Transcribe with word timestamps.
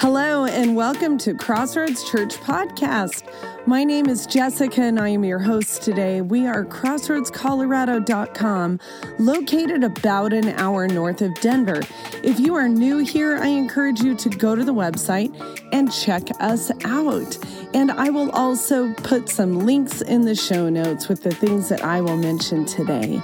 Hello, 0.00 0.46
and 0.46 0.74
welcome 0.74 1.18
to 1.18 1.34
Crossroads 1.34 2.10
Church 2.10 2.36
Podcast. 2.36 3.30
My 3.66 3.84
name 3.84 4.06
is 4.06 4.26
Jessica, 4.26 4.80
and 4.80 4.98
I 4.98 5.10
am 5.10 5.24
your 5.24 5.40
host 5.40 5.82
today. 5.82 6.22
We 6.22 6.46
are 6.46 6.64
crossroadscolorado.com, 6.64 8.80
located 9.18 9.84
about 9.84 10.32
an 10.32 10.48
hour 10.58 10.88
north 10.88 11.20
of 11.20 11.38
Denver. 11.42 11.82
If 12.22 12.40
you 12.40 12.54
are 12.54 12.66
new 12.66 13.04
here, 13.04 13.36
I 13.36 13.48
encourage 13.48 14.00
you 14.00 14.16
to 14.16 14.30
go 14.30 14.56
to 14.56 14.64
the 14.64 14.72
website 14.72 15.38
and 15.70 15.92
check 15.92 16.30
us 16.40 16.70
out. 16.86 17.36
And 17.74 17.92
I 17.92 18.08
will 18.08 18.30
also 18.30 18.94
put 18.94 19.28
some 19.28 19.66
links 19.66 20.00
in 20.00 20.22
the 20.22 20.34
show 20.34 20.70
notes 20.70 21.10
with 21.10 21.24
the 21.24 21.34
things 21.34 21.68
that 21.68 21.84
I 21.84 22.00
will 22.00 22.16
mention 22.16 22.64
today. 22.64 23.22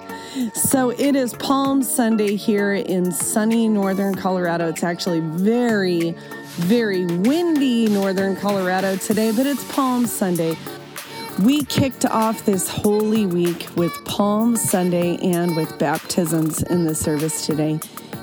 So 0.53 0.91
it 0.91 1.17
is 1.17 1.33
Palm 1.33 1.83
Sunday 1.83 2.37
here 2.37 2.75
in 2.75 3.13
sunny 3.13 3.67
northern 3.67 4.15
Colorado. 4.15 4.69
It's 4.69 4.85
actually 4.85 5.21
very 5.21 6.15
very 6.57 7.05
windy 7.05 7.87
northern 7.87 8.35
Colorado 8.37 8.97
today, 8.97 9.31
but 9.31 9.47
it's 9.47 9.65
Palm 9.73 10.07
Sunday. 10.07 10.57
We 11.43 11.65
kicked 11.65 12.07
off 12.07 12.47
this 12.47 12.69
holy 12.69 13.27
week 13.27 13.69
with 13.77 13.93
Palm 14.07 14.57
Sunday 14.57 15.17
and 15.19 15.55
with 15.55 15.79
baptisms 15.79 16.63
in 16.63 16.85
the 16.85 16.95
service 16.95 17.45
today. 17.45 17.79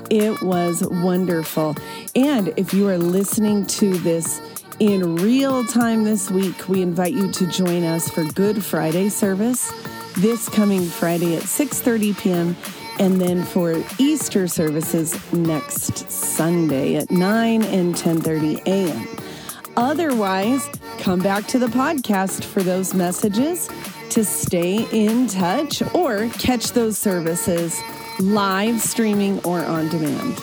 It 0.10 0.42
was 0.42 0.84
wonderful. 0.90 1.76
And 2.16 2.54
if 2.58 2.74
you 2.74 2.88
are 2.90 2.98
listening 2.98 3.68
to 3.68 3.98
this 4.00 4.42
in 4.80 5.16
real 5.18 5.64
time 5.66 6.04
this 6.04 6.32
week, 6.32 6.68
we 6.68 6.82
invite 6.82 7.14
you 7.14 7.32
to 7.32 7.48
join 7.48 7.84
us 7.84 8.10
for 8.10 8.24
Good 8.24 8.64
Friday 8.64 9.10
service 9.10 9.72
this 10.16 10.48
coming 10.48 10.86
Friday 10.86 11.36
at 11.36 11.44
6:30 11.44 12.18
p.m 12.20 12.56
and 13.00 13.20
then 13.20 13.44
for 13.44 13.84
Easter 13.98 14.48
services 14.48 15.14
next 15.34 16.10
Sunday 16.10 16.96
at 16.96 17.12
9 17.12 17.64
and 17.64 17.96
10:30 17.96 18.66
a.m. 18.66 19.08
Otherwise, 19.76 20.70
come 21.00 21.20
back 21.20 21.48
to 21.48 21.60
the 21.60 21.68
podcast 21.68 22.44
for 22.44 22.62
those 22.62 22.94
messages 22.94 23.70
to 24.10 24.24
stay 24.24 24.88
in 24.92 25.28
touch 25.28 25.82
or 25.96 26.30
catch 26.38 26.74
those 26.74 26.98
services 26.98 27.82
live 28.20 28.80
streaming 28.80 29.40
or 29.44 29.66
on 29.66 29.90
demand. 29.90 30.40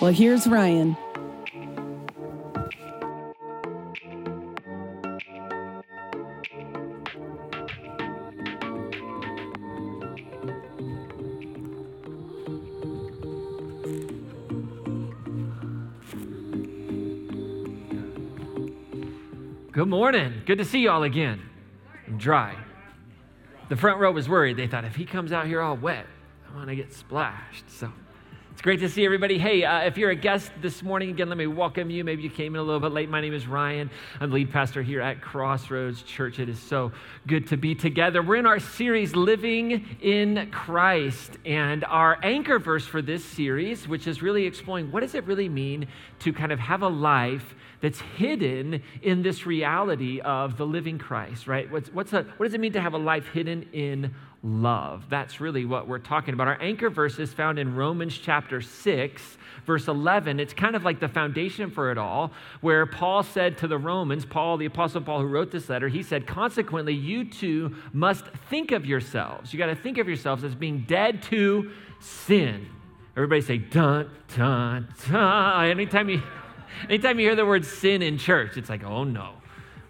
Well, 0.00 0.12
here's 0.12 0.46
Ryan. 0.46 0.96
Morning. 20.04 20.42
Good 20.44 20.58
to 20.58 20.66
see 20.66 20.80
you 20.80 20.90
all 20.90 21.02
again. 21.02 21.40
I'm 22.06 22.18
dry. 22.18 22.54
The 23.70 23.76
front 23.76 23.98
row 23.98 24.12
was 24.12 24.28
worried. 24.28 24.58
They 24.58 24.66
thought 24.66 24.84
if 24.84 24.94
he 24.94 25.06
comes 25.06 25.32
out 25.32 25.46
here 25.46 25.62
all 25.62 25.78
wet, 25.78 26.04
I 26.46 26.54
want 26.54 26.68
to 26.68 26.76
get 26.76 26.92
splashed. 26.92 27.70
So 27.70 27.90
it's 28.52 28.60
great 28.60 28.80
to 28.80 28.88
see 28.90 29.06
everybody. 29.06 29.38
Hey, 29.38 29.64
uh, 29.64 29.78
if 29.84 29.96
you're 29.96 30.10
a 30.10 30.14
guest 30.14 30.52
this 30.60 30.82
morning, 30.82 31.08
again, 31.08 31.30
let 31.30 31.38
me 31.38 31.46
welcome 31.46 31.88
you. 31.88 32.04
Maybe 32.04 32.22
you 32.22 32.28
came 32.28 32.54
in 32.54 32.60
a 32.60 32.62
little 32.62 32.80
bit 32.80 32.92
late. 32.92 33.08
My 33.08 33.22
name 33.22 33.32
is 33.32 33.46
Ryan. 33.46 33.90
I'm 34.20 34.28
the 34.28 34.34
lead 34.34 34.52
pastor 34.52 34.82
here 34.82 35.00
at 35.00 35.22
Crossroads 35.22 36.02
Church. 36.02 36.38
It 36.38 36.50
is 36.50 36.60
so 36.60 36.92
good 37.26 37.46
to 37.46 37.56
be 37.56 37.74
together. 37.74 38.22
We're 38.22 38.36
in 38.36 38.44
our 38.44 38.60
series, 38.60 39.16
Living 39.16 39.96
in 40.02 40.50
Christ. 40.50 41.38
And 41.46 41.82
our 41.86 42.18
anchor 42.22 42.58
verse 42.58 42.86
for 42.86 43.00
this 43.00 43.24
series, 43.24 43.88
which 43.88 44.06
is 44.06 44.20
really 44.20 44.44
exploring 44.44 44.92
what 44.92 45.00
does 45.00 45.14
it 45.14 45.24
really 45.24 45.48
mean 45.48 45.88
to 46.18 46.32
kind 46.34 46.52
of 46.52 46.58
have 46.58 46.82
a 46.82 46.88
life 46.88 47.54
that's 47.80 48.00
hidden 48.00 48.82
in 49.02 49.22
this 49.22 49.46
reality 49.46 50.20
of 50.20 50.56
the 50.56 50.66
living 50.66 50.98
Christ, 50.98 51.46
right? 51.46 51.70
What's, 51.70 51.92
what's 51.92 52.12
a, 52.12 52.22
what 52.36 52.46
does 52.46 52.54
it 52.54 52.60
mean 52.60 52.72
to 52.72 52.80
have 52.80 52.94
a 52.94 52.98
life 52.98 53.28
hidden 53.28 53.68
in 53.72 54.14
love? 54.42 55.04
That's 55.08 55.40
really 55.40 55.64
what 55.64 55.88
we're 55.88 55.98
talking 55.98 56.34
about. 56.34 56.48
Our 56.48 56.60
anchor 56.60 56.90
verse 56.90 57.18
is 57.18 57.32
found 57.32 57.58
in 57.58 57.74
Romans 57.74 58.16
chapter 58.16 58.60
6, 58.60 59.38
verse 59.66 59.88
11. 59.88 60.40
It's 60.40 60.54
kind 60.54 60.76
of 60.76 60.84
like 60.84 61.00
the 61.00 61.08
foundation 61.08 61.70
for 61.70 61.90
it 61.90 61.98
all, 61.98 62.32
where 62.60 62.86
Paul 62.86 63.22
said 63.22 63.58
to 63.58 63.68
the 63.68 63.78
Romans, 63.78 64.24
Paul, 64.24 64.56
the 64.56 64.66
Apostle 64.66 65.00
Paul 65.00 65.20
who 65.20 65.26
wrote 65.26 65.50
this 65.50 65.68
letter, 65.68 65.88
he 65.88 66.02
said, 66.02 66.26
Consequently, 66.26 66.94
you 66.94 67.24
too 67.24 67.74
must 67.92 68.26
think 68.50 68.72
of 68.72 68.86
yourselves. 68.86 69.52
You 69.52 69.58
got 69.58 69.66
to 69.66 69.76
think 69.76 69.98
of 69.98 70.08
yourselves 70.08 70.44
as 70.44 70.54
being 70.54 70.84
dead 70.86 71.22
to 71.24 71.70
sin. 72.00 72.68
Everybody 73.16 73.42
say, 73.42 73.58
dun, 73.58 74.10
dun, 74.36 74.88
dun. 75.08 75.70
Anytime 75.70 76.08
you 76.08 76.20
Anytime 76.88 77.18
you 77.18 77.26
hear 77.26 77.36
the 77.36 77.46
word 77.46 77.64
sin 77.64 78.02
in 78.02 78.18
church, 78.18 78.56
it's 78.56 78.68
like, 78.68 78.84
oh 78.84 79.04
no. 79.04 79.34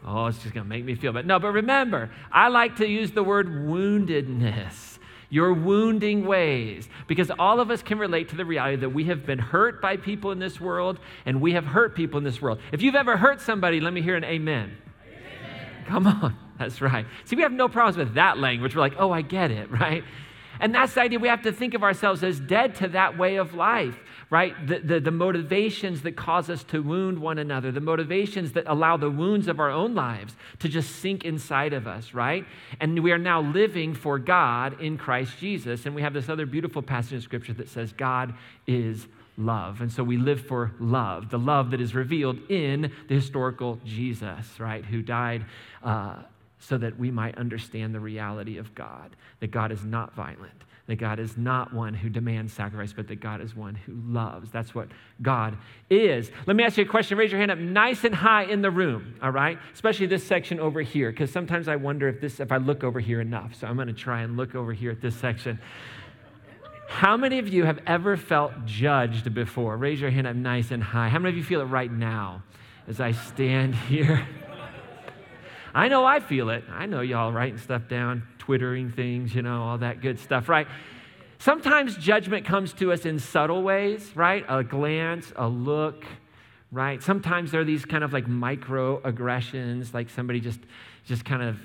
Oh, 0.07 0.27
it's 0.27 0.43
just 0.43 0.55
going 0.55 0.65
to 0.65 0.69
make 0.69 0.85
me 0.85 0.95
feel 0.95 1.13
bad. 1.13 1.27
No, 1.27 1.39
but 1.39 1.53
remember, 1.53 2.11
I 2.31 2.49
like 2.49 2.77
to 2.77 2.87
use 2.87 3.13
the 3.13 3.23
word 3.23 3.49
woundedness, 3.49 4.99
your 5.31 5.55
wounding 5.55 6.27
ways, 6.27 6.89
because 7.07 7.31
all 7.39 7.59
of 7.59 7.71
us 7.71 7.83
can 7.83 7.99
relate 7.99 8.29
to 8.29 8.37
the 8.37 8.45
reality 8.45 8.77
that 8.77 8.91
we 8.91 9.05
have 9.05 9.25
been 9.25 9.39
hurt 9.39 9.81
by 9.81 9.97
people 9.97 10.31
in 10.31 10.39
this 10.39 10.61
world 10.61 10.99
and 11.25 11.41
we 11.41 11.53
have 11.53 11.65
hurt 11.65 11.95
people 11.95 12.19
in 12.19 12.25
this 12.25 12.43
world. 12.43 12.59
If 12.71 12.83
you've 12.83 12.95
ever 12.95 13.17
hurt 13.17 13.41
somebody, 13.41 13.81
let 13.81 13.95
me 13.95 14.03
hear 14.03 14.17
an 14.17 14.25
amen. 14.25 14.77
amen. 15.07 15.85
Come 15.87 16.07
on, 16.07 16.37
that's 16.59 16.83
right. 16.83 17.07
See, 17.25 17.37
we 17.37 17.43
have 17.43 17.53
no 17.53 17.69
problems 17.69 17.97
with 17.97 18.15
that 18.15 18.37
language. 18.37 18.75
We're 18.75 18.83
like, 18.83 18.97
oh, 18.99 19.11
I 19.11 19.23
get 19.23 19.51
it, 19.51 19.71
right? 19.71 20.05
And 20.65 20.75
that's 20.75 20.95
the 20.95 21.03
idea. 21.03 21.19
We 21.19 21.29
have 21.29 21.43
to 21.43 21.53
think 21.53 21.75
of 21.75 21.83
ourselves 21.83 22.25
as 22.25 22.41
dead 22.41 22.75
to 22.77 22.89
that 22.89 23.19
way 23.19 23.37
of 23.37 23.53
life 23.53 23.99
right? 24.31 24.67
The, 24.67 24.79
the, 24.79 25.01
the, 25.01 25.11
motivations 25.11 26.01
that 26.03 26.17
cause 26.17 26.49
us 26.49 26.65
to 26.65 26.83
wound 26.83 27.19
one 27.19 27.39
another, 27.39 27.71
the 27.71 27.81
motivations 27.81 28.53
that 28.53 28.65
allow 28.67 28.97
the 28.97 29.11
wounds 29.11 29.47
of 29.47 29.61
our 29.61 29.71
own 29.71 29.95
lives 29.95 30.35
to 30.61 30.69
just 30.69 30.97
sink 30.97 31.25
inside 31.25 31.73
of 31.73 31.87
us, 31.87 32.15
right? 32.15 32.45
And 32.81 33.01
we 33.05 33.13
are 33.13 33.19
now 33.19 33.43
living 33.43 33.95
for 33.95 34.19
God 34.19 34.81
in 34.81 34.97
Christ 34.97 35.39
Jesus. 35.39 35.87
And 35.87 35.95
we 35.95 36.03
have 36.03 36.15
this 36.15 36.29
other 36.29 36.47
beautiful 36.47 36.83
passage 36.83 37.13
in 37.13 37.21
Scripture 37.21 37.53
that 37.53 37.69
says, 37.69 37.93
God 37.93 38.35
is 38.67 39.07
love. 39.37 39.83
And 39.83 39.93
so 39.93 40.03
we 40.03 40.17
live 40.17 40.47
for 40.47 40.73
love, 40.81 41.31
the 41.31 41.39
love 41.39 41.71
that 41.73 41.81
is 41.81 41.95
revealed 41.95 42.39
in 42.51 42.91
the 43.09 43.15
historical 43.15 43.79
Jesus, 43.85 44.59
right? 44.59 44.85
Who 44.85 45.03
died. 45.03 45.45
Uh, 45.83 46.23
so 46.69 46.79
that 46.79 46.99
we 46.99 47.11
might 47.11 47.37
understand 47.37 47.95
the 47.95 48.01
reality 48.01 48.57
of 48.57 48.75
God, 48.75 49.17
that 49.41 49.51
God 49.51 49.71
is 49.71 49.85
not 49.85 50.15
violent, 50.15 50.65
that 50.87 50.97
God 50.97 51.19
is 51.19 51.37
not 51.37 51.75
one 51.75 51.93
who 51.93 52.09
demands 52.09 52.53
sacrifice, 52.53 52.93
but 52.93 53.07
that 53.09 53.21
God 53.21 53.41
is 53.41 53.55
one 53.55 53.75
who 53.75 53.93
loves. 54.07 54.51
That's 54.51 54.75
what 54.75 54.89
God 55.21 55.59
is. 55.91 56.31
Let 56.47 56.57
me 56.57 56.65
ask 56.65 56.79
you 56.79 56.85
a 56.85 56.89
question. 56.89 57.19
Raise 57.19 57.31
your 57.31 57.39
hand 57.39 57.51
up 57.51 57.59
nice 57.59 58.05
and 58.05 58.15
high 58.15 58.45
in 58.45 58.63
the 58.63 58.71
room, 58.71 59.15
all 59.23 59.31
right? 59.31 59.59
Especially 59.75 60.07
this 60.07 60.27
section 60.27 60.59
over 60.59 60.81
here, 60.81 61.11
because 61.11 61.31
sometimes 61.31 61.69
I 61.69 61.77
wonder 61.77 62.09
if 62.09 62.21
this 62.21 62.41
if 62.41 62.51
I 62.51 62.57
look 62.57 62.83
over 62.83 63.01
here 63.01 63.21
enough. 63.21 63.55
So 63.55 63.67
I'm 63.67 63.77
going 63.77 63.89
to 63.89 63.95
try 63.95 64.23
and 64.23 64.37
look 64.37 64.55
over 64.55 64.73
here 64.73 64.91
at 64.91 65.01
this 65.01 65.17
section. 65.17 65.59
How 66.87 67.17
many 67.17 67.39
of 67.39 67.49
you 67.49 67.65
have 67.65 67.81
ever 67.87 68.17
felt 68.17 68.53
judged 68.65 69.35
before? 69.35 69.77
Raise 69.77 70.01
your 70.01 70.11
hand 70.11 70.27
up 70.27 70.37
nice 70.37 70.71
and 70.71 70.83
high. 70.83 71.09
How 71.09 71.19
many 71.19 71.31
of 71.31 71.37
you 71.37 71.45
feel 71.45 71.61
it 71.61 71.65
right 71.65 71.93
now 71.93 72.43
as 72.87 73.01
I 73.01 73.13
stand 73.13 73.75
here? 73.89 74.27
I 75.75 75.89
know 75.89 76.05
I 76.05 76.21
feel 76.21 76.51
it. 76.51 76.65
I 76.71 76.87
know 76.87 77.01
y'all 77.01 77.33
writing 77.33 77.59
stuff 77.59 77.89
down, 77.89 78.23
twittering 78.39 78.93
things, 78.93 79.35
you 79.35 79.43
know, 79.43 79.63
all 79.63 79.79
that 79.79 80.01
good 80.01 80.21
stuff, 80.21 80.49
right? 80.49 80.69
Sometimes 81.39 81.97
judgment 81.97 82.47
comes 82.47 82.73
to 82.75 82.93
us 82.93 83.05
in 83.05 83.19
subtle 83.19 83.63
ways, 83.63 84.13
right? 84.15 84.45
A 84.49 84.63
glance, 84.63 85.33
a 85.35 85.49
look, 85.49 86.05
right? 86.71 87.03
Sometimes 87.03 87.51
there 87.51 87.61
are 87.61 87.65
these 87.65 87.85
kind 87.85 88.05
of 88.05 88.13
like 88.13 88.27
microaggressions, 88.27 89.93
like 89.93 90.11
somebody 90.11 90.41
just 90.41 90.61
just 91.05 91.25
kind 91.25 91.43
of 91.43 91.59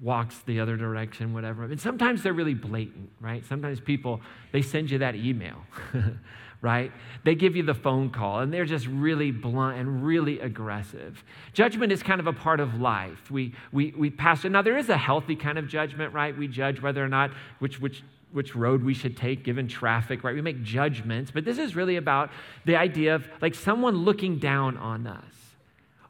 walks 0.00 0.38
the 0.40 0.60
other 0.60 0.76
direction, 0.76 1.32
whatever. 1.32 1.64
And 1.64 1.80
sometimes 1.80 2.22
they're 2.22 2.34
really 2.34 2.54
blatant, 2.54 3.10
right? 3.20 3.44
Sometimes 3.46 3.80
people 3.80 4.20
they 4.52 4.62
send 4.62 4.90
you 4.90 4.98
that 4.98 5.14
email. 5.16 5.56
right? 6.66 6.90
They 7.22 7.36
give 7.36 7.54
you 7.54 7.62
the 7.62 7.74
phone 7.74 8.10
call 8.10 8.40
and 8.40 8.52
they're 8.52 8.64
just 8.64 8.88
really 8.88 9.30
blunt 9.30 9.78
and 9.78 10.04
really 10.04 10.40
aggressive. 10.40 11.22
Judgment 11.52 11.92
is 11.92 12.02
kind 12.02 12.18
of 12.18 12.26
a 12.26 12.32
part 12.32 12.58
of 12.58 12.80
life. 12.80 13.30
We, 13.30 13.54
we, 13.70 13.94
we 13.96 14.10
pass 14.10 14.44
it. 14.44 14.50
Now, 14.50 14.62
there 14.62 14.76
is 14.76 14.88
a 14.88 14.96
healthy 14.96 15.36
kind 15.36 15.58
of 15.58 15.68
judgment, 15.68 16.12
right? 16.12 16.36
We 16.36 16.48
judge 16.48 16.82
whether 16.82 17.04
or 17.04 17.08
not 17.08 17.30
which, 17.60 17.80
which, 17.80 18.02
which 18.32 18.56
road 18.56 18.82
we 18.82 18.94
should 18.94 19.16
take 19.16 19.44
given 19.44 19.68
traffic, 19.68 20.24
right? 20.24 20.34
We 20.34 20.42
make 20.42 20.64
judgments, 20.64 21.30
but 21.30 21.44
this 21.44 21.56
is 21.56 21.76
really 21.76 21.94
about 21.94 22.30
the 22.64 22.74
idea 22.74 23.14
of 23.14 23.28
like 23.40 23.54
someone 23.54 23.98
looking 23.98 24.40
down 24.40 24.76
on 24.76 25.06
us 25.06 25.34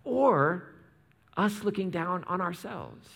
or 0.05 0.71
us 1.37 1.65
looking 1.65 1.91
down 1.91 2.25
on 2.25 2.41
ourselves. 2.41 3.07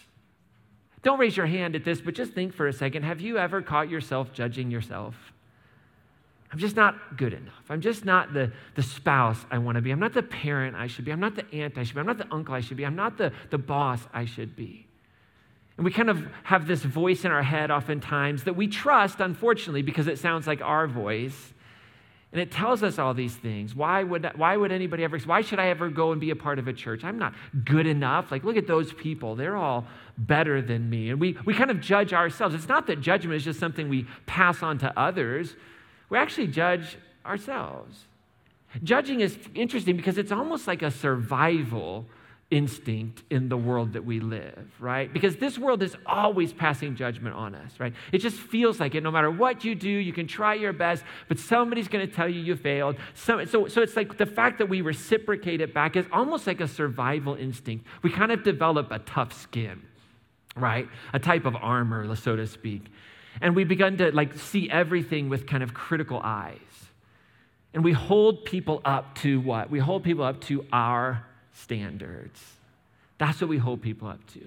Don't 1.03 1.19
raise 1.19 1.39
your 1.39 1.47
hand 1.47 1.75
at 1.75 1.85
this, 1.87 2.03
but 2.03 2.13
just 2.15 2.35
think 2.35 2.53
for 2.53 2.69
a 2.69 2.73
second. 2.75 3.05
Have 3.05 3.23
you 3.23 3.39
ever 3.39 3.63
caught 3.63 3.89
yourself 3.89 4.35
judging 4.35 4.71
yourself? 4.71 5.15
I'm 6.53 6.59
just 6.59 6.75
not 6.75 7.17
good 7.17 7.33
enough. 7.33 7.63
I'm 7.69 7.81
just 7.81 8.05
not 8.05 8.33
the, 8.35 8.53
the 8.75 8.83
spouse 8.83 9.39
I 9.51 9.59
want 9.59 9.77
to 9.77 9.83
be. 9.83 9.93
I'm 9.93 10.01
not 10.01 10.15
the 10.15 10.23
parent 10.23 10.75
I 10.75 10.89
should 10.89 11.05
be. 11.05 11.13
I'm 11.13 11.21
not 11.21 11.37
the 11.37 11.45
aunt 11.55 11.79
I 11.79 11.85
should 11.85 11.95
be. 11.95 12.01
I'm 12.01 12.07
not 12.07 12.19
the 12.19 12.33
uncle 12.33 12.55
I 12.55 12.61
should 12.61 12.77
be. 12.77 12.85
I'm 12.85 12.97
not 12.97 13.17
the, 13.19 13.33
the 13.51 13.59
boss 13.59 14.01
I 14.13 14.25
should 14.25 14.57
be. 14.57 14.87
And 15.77 15.85
we 15.85 15.93
kind 15.93 16.11
of 16.11 16.27
have 16.43 16.67
this 16.67 16.83
voice 16.83 17.25
in 17.25 17.31
our 17.31 17.43
head 17.43 17.71
oftentimes 17.71 18.45
that 18.45 18.55
we 18.55 18.67
trust, 18.67 19.21
unfortunately, 19.21 19.83
because 19.83 20.09
it 20.09 20.19
sounds 20.19 20.47
like 20.47 20.61
our 20.61 20.87
voice. 20.87 21.55
And 22.33 22.41
it 22.41 22.51
tells 22.51 22.83
us 22.83 22.99
all 22.99 23.15
these 23.15 23.35
things. 23.35 23.75
Why 23.75 24.03
would, 24.03 24.31
why 24.37 24.57
would 24.57 24.73
anybody 24.73 25.05
ever, 25.05 25.19
why 25.21 25.41
should 25.41 25.59
I 25.59 25.69
ever 25.69 25.89
go 25.89 26.13
and 26.13 26.21
be 26.21 26.31
a 26.31 26.37
part 26.37 26.59
of 26.59 26.69
a 26.69 26.73
church? 26.73 27.03
I'm 27.03 27.19
not 27.19 27.35
good 27.65 27.87
enough. 27.87 28.31
Like, 28.31 28.45
look 28.45 28.57
at 28.57 28.67
those 28.67 28.93
people. 28.93 29.37
They're 29.37 29.57
all 29.57 29.87
better 30.19 30.61
than 30.61 30.91
me. 30.91 31.11
And 31.11 31.21
we, 31.21 31.37
we 31.45 31.55
kind 31.55 31.71
of 31.71 31.81
judge 31.81 32.13
ourselves. 32.13 32.55
It's 32.55 32.69
not 32.69 32.87
that 32.89 33.01
judgment 33.01 33.37
is 33.37 33.45
just 33.45 33.59
something 33.59 33.89
we 33.89 34.07
pass 34.27 34.63
on 34.63 34.79
to 34.79 34.99
others, 34.99 35.57
we 36.11 36.19
actually 36.19 36.49
judge 36.49 36.99
ourselves. 37.25 38.05
Judging 38.85 39.21
is 39.21 39.37
interesting 39.55 39.97
because 39.97 40.19
it's 40.19 40.33
almost 40.33 40.67
like 40.67 40.83
a 40.83 40.91
survival 40.91 42.07
instinct 42.51 43.23
in 43.31 43.49
the 43.49 43.57
world 43.57 43.93
that 43.93 44.05
we 44.05 44.19
live, 44.19 44.69
right? 44.81 45.13
Because 45.13 45.37
this 45.37 45.57
world 45.57 45.83
is 45.83 45.97
always 46.05 46.53
passing 46.53 46.97
judgment 46.97 47.35
on 47.35 47.55
us, 47.55 47.79
right? 47.79 47.93
It 48.13 48.19
just 48.19 48.37
feels 48.37 48.81
like 48.81 48.95
it. 48.97 49.03
No 49.03 49.11
matter 49.13 49.31
what 49.31 49.65
you 49.65 49.77
do, 49.77 49.89
you 49.89 50.13
can 50.13 50.27
try 50.27 50.55
your 50.55 50.73
best, 50.73 51.05
but 51.29 51.39
somebody's 51.39 51.87
going 51.87 52.07
to 52.07 52.13
tell 52.13 52.29
you 52.29 52.41
you 52.41 52.57
failed. 52.57 52.97
So, 53.15 53.45
so, 53.45 53.69
so 53.69 53.83
it's 53.83 53.95
like 53.95 54.19
the 54.19 54.27
fact 54.27 54.59
that 54.59 54.69
we 54.69 54.81
reciprocate 54.81 55.61
it 55.61 55.73
back 55.73 55.95
is 55.95 56.07
almost 56.13 56.47
like 56.47 56.61
a 56.61 56.69
survival 56.69 57.37
instinct. 57.37 57.87
We 58.03 58.11
kind 58.11 58.33
of 58.33 58.43
develop 58.43 58.91
a 58.91 58.99
tough 58.99 59.33
skin, 59.33 59.83
right? 60.57 60.89
A 61.13 61.21
type 61.21 61.45
of 61.45 61.55
armor, 61.55 62.15
so 62.17 62.35
to 62.35 62.49
speak. 62.49 62.83
And 63.41 63.55
we 63.55 63.65
begin 63.65 63.97
to 63.99 64.11
like 64.13 64.35
see 64.35 64.71
everything 64.71 65.29
with 65.29 65.47
kind 65.47 65.63
of 65.63 65.75
critical 65.75 66.21
eyes. 66.23 66.59
And 67.73 67.85
we 67.85 67.93
hold 67.93 68.45
people 68.45 68.81
up 68.85 69.15
to 69.17 69.41
what? 69.41 69.71
We 69.71 69.79
hold 69.79 70.03
people 70.03 70.25
up 70.25 70.41
to 70.43 70.67
our 70.73 71.25
standards. 71.53 72.43
That's 73.19 73.41
what 73.41 73.49
we 73.51 73.59
hold 73.59 73.83
people 73.83 74.09
up 74.09 74.27
to. 74.33 74.41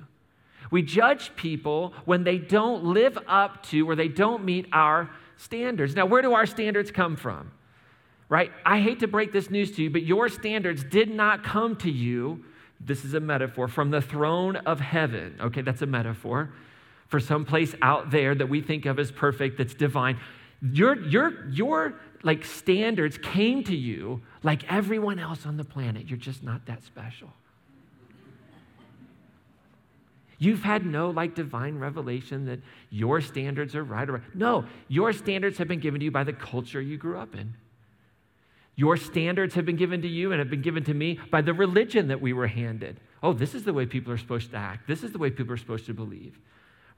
We 0.72 0.82
judge 0.82 1.36
people 1.36 1.94
when 2.06 2.24
they 2.24 2.38
don't 2.38 2.86
live 2.86 3.18
up 3.28 3.64
to 3.68 3.88
or 3.90 3.96
they 3.96 4.08
don't 4.08 4.44
meet 4.44 4.68
our 4.74 5.10
standards. 5.38 5.96
Now, 5.96 6.06
where 6.06 6.22
do 6.22 6.34
our 6.34 6.46
standards 6.46 6.92
come 6.92 7.16
from? 7.16 7.52
Right? 8.30 8.52
I 8.66 8.80
hate 8.80 9.00
to 9.02 9.08
break 9.08 9.32
this 9.32 9.50
news 9.50 9.72
to 9.74 9.84
you, 9.84 9.90
but 9.90 10.04
your 10.04 10.28
standards 10.30 10.84
did 10.84 11.10
not 11.10 11.44
come 11.44 11.76
to 11.78 11.92
you. 11.92 12.44
This 12.80 13.06
is 13.06 13.14
a 13.14 13.20
metaphor 13.20 13.68
from 13.68 13.92
the 13.92 14.02
throne 14.02 14.56
of 14.56 14.80
heaven. 14.80 15.38
Okay, 15.40 15.62
that's 15.62 15.82
a 15.82 15.86
metaphor 15.86 16.50
for 17.14 17.20
some 17.20 17.46
place 17.46 17.76
out 17.84 18.10
there 18.10 18.34
that 18.34 18.50
we 18.50 18.60
think 18.60 18.88
of 18.88 18.98
as 18.98 19.12
perfect, 19.12 19.60
that's 19.60 19.76
divine. 19.76 20.20
Your, 20.64 21.00
your, 21.06 21.48
your 21.52 21.94
like 22.24 22.44
standards 22.44 23.20
came 23.20 23.64
to 23.66 23.76
you 23.76 24.24
like 24.42 24.64
everyone 24.68 25.20
else 25.20 25.46
on 25.46 25.56
the 25.56 25.64
planet. 25.64 26.10
You're 26.10 26.18
just 26.18 26.42
not 26.42 26.66
that 26.66 26.84
special. 26.84 27.30
You've 30.40 30.64
had 30.64 30.88
no 30.88 31.12
like 31.12 31.36
divine 31.36 31.78
revelation 31.78 32.48
that 32.48 32.62
your 32.90 33.22
standards 33.22 33.76
are 33.76 33.84
right 33.84 34.10
or 34.10 34.14
right. 34.14 34.24
No, 34.34 34.66
your 34.88 35.14
standards 35.14 35.60
have 35.60 35.68
been 35.68 35.82
given 35.82 36.00
to 36.00 36.06
you 36.06 36.12
by 36.12 36.24
the 36.24 36.34
culture 36.34 36.82
you 36.82 36.98
grew 36.98 37.20
up 37.20 37.36
in. 37.36 37.54
Your 38.76 38.98
standards 38.98 39.54
have 39.54 39.68
been 39.68 39.76
given 39.76 40.02
to 40.02 40.08
you 40.08 40.32
and 40.32 40.40
have 40.40 40.50
been 40.50 40.64
given 40.64 40.84
to 40.86 40.96
me 40.96 41.20
by 41.30 41.44
the 41.44 41.54
religion 41.54 42.08
that 42.08 42.22
we 42.22 42.34
were 42.34 42.48
handed. 42.48 43.00
Oh, 43.22 43.34
this 43.34 43.54
is 43.54 43.66
the 43.66 43.74
way 43.74 43.86
people 43.86 44.12
are 44.12 44.18
supposed 44.18 44.50
to 44.50 44.58
act. 44.58 44.88
This 44.88 45.04
is 45.04 45.12
the 45.12 45.20
way 45.20 45.30
people 45.30 45.54
are 45.54 45.58
supposed 45.58 45.86
to 45.86 45.94
believe. 45.94 46.40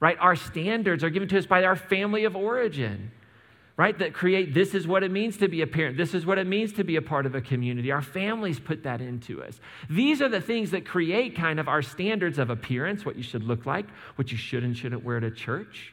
Right? 0.00 0.16
Our 0.20 0.36
standards 0.36 1.02
are 1.02 1.10
given 1.10 1.28
to 1.28 1.38
us 1.38 1.46
by 1.46 1.64
our 1.64 1.76
family 1.76 2.24
of 2.24 2.36
origin 2.36 3.10
right? 3.76 3.98
That 3.98 4.14
create 4.14 4.54
this 4.54 4.74
is 4.74 4.86
what 4.86 5.02
it 5.02 5.10
means 5.10 5.36
to 5.38 5.48
be 5.48 5.60
a 5.60 5.66
parent. 5.66 5.96
This 5.96 6.14
is 6.14 6.24
what 6.24 6.38
it 6.38 6.46
means 6.46 6.72
to 6.74 6.84
be 6.84 6.96
a 6.96 7.02
part 7.02 7.26
of 7.26 7.34
a 7.34 7.40
community. 7.40 7.92
Our 7.92 8.02
families 8.02 8.58
put 8.58 8.82
that 8.84 9.00
into 9.00 9.42
us. 9.42 9.60
These 9.90 10.22
are 10.22 10.28
the 10.28 10.40
things 10.40 10.70
that 10.70 10.86
create 10.86 11.36
kind 11.36 11.60
of 11.60 11.68
our 11.68 11.82
standards 11.82 12.38
of 12.38 12.48
appearance, 12.48 13.04
what 13.04 13.16
you 13.16 13.22
should 13.22 13.44
look 13.44 13.66
like, 13.66 13.86
what 14.16 14.32
you 14.32 14.38
should 14.38 14.64
and 14.64 14.76
shouldn't 14.76 15.04
wear 15.04 15.20
to 15.20 15.30
church, 15.30 15.92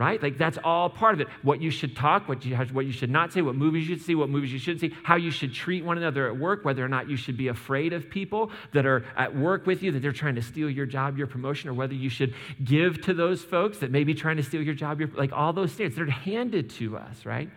right? 0.00 0.20
Like 0.22 0.38
that's 0.38 0.58
all 0.64 0.88
part 0.88 1.12
of 1.12 1.20
it. 1.20 1.28
What 1.42 1.60
you 1.60 1.70
should 1.70 1.94
talk, 1.94 2.26
what 2.26 2.42
you, 2.42 2.56
what 2.56 2.86
you 2.86 2.92
should 2.92 3.10
not 3.10 3.34
say, 3.34 3.42
what 3.42 3.54
movies 3.54 3.86
you 3.86 3.96
should 3.96 4.04
see, 4.04 4.14
what 4.14 4.30
movies 4.30 4.50
you 4.50 4.58
shouldn't 4.58 4.80
see, 4.80 4.96
how 5.02 5.16
you 5.16 5.30
should 5.30 5.52
treat 5.52 5.84
one 5.84 5.98
another 5.98 6.26
at 6.26 6.38
work, 6.38 6.64
whether 6.64 6.82
or 6.82 6.88
not 6.88 7.10
you 7.10 7.16
should 7.16 7.36
be 7.36 7.48
afraid 7.48 7.92
of 7.92 8.08
people 8.08 8.50
that 8.72 8.86
are 8.86 9.04
at 9.14 9.36
work 9.36 9.66
with 9.66 9.82
you, 9.82 9.92
that 9.92 10.00
they're 10.00 10.10
trying 10.10 10.36
to 10.36 10.42
steal 10.42 10.70
your 10.70 10.86
job, 10.86 11.18
your 11.18 11.26
promotion, 11.26 11.68
or 11.68 11.74
whether 11.74 11.92
you 11.92 12.08
should 12.08 12.34
give 12.64 13.02
to 13.02 13.12
those 13.12 13.44
folks 13.44 13.76
that 13.80 13.90
may 13.90 14.02
be 14.02 14.14
trying 14.14 14.38
to 14.38 14.42
steal 14.42 14.62
your 14.62 14.72
job, 14.72 15.00
your, 15.00 15.10
like 15.10 15.32
all 15.34 15.52
those 15.52 15.74
things, 15.74 15.94
they're 15.94 16.06
handed 16.06 16.70
to 16.70 16.96
us, 16.96 17.26
right? 17.26 17.50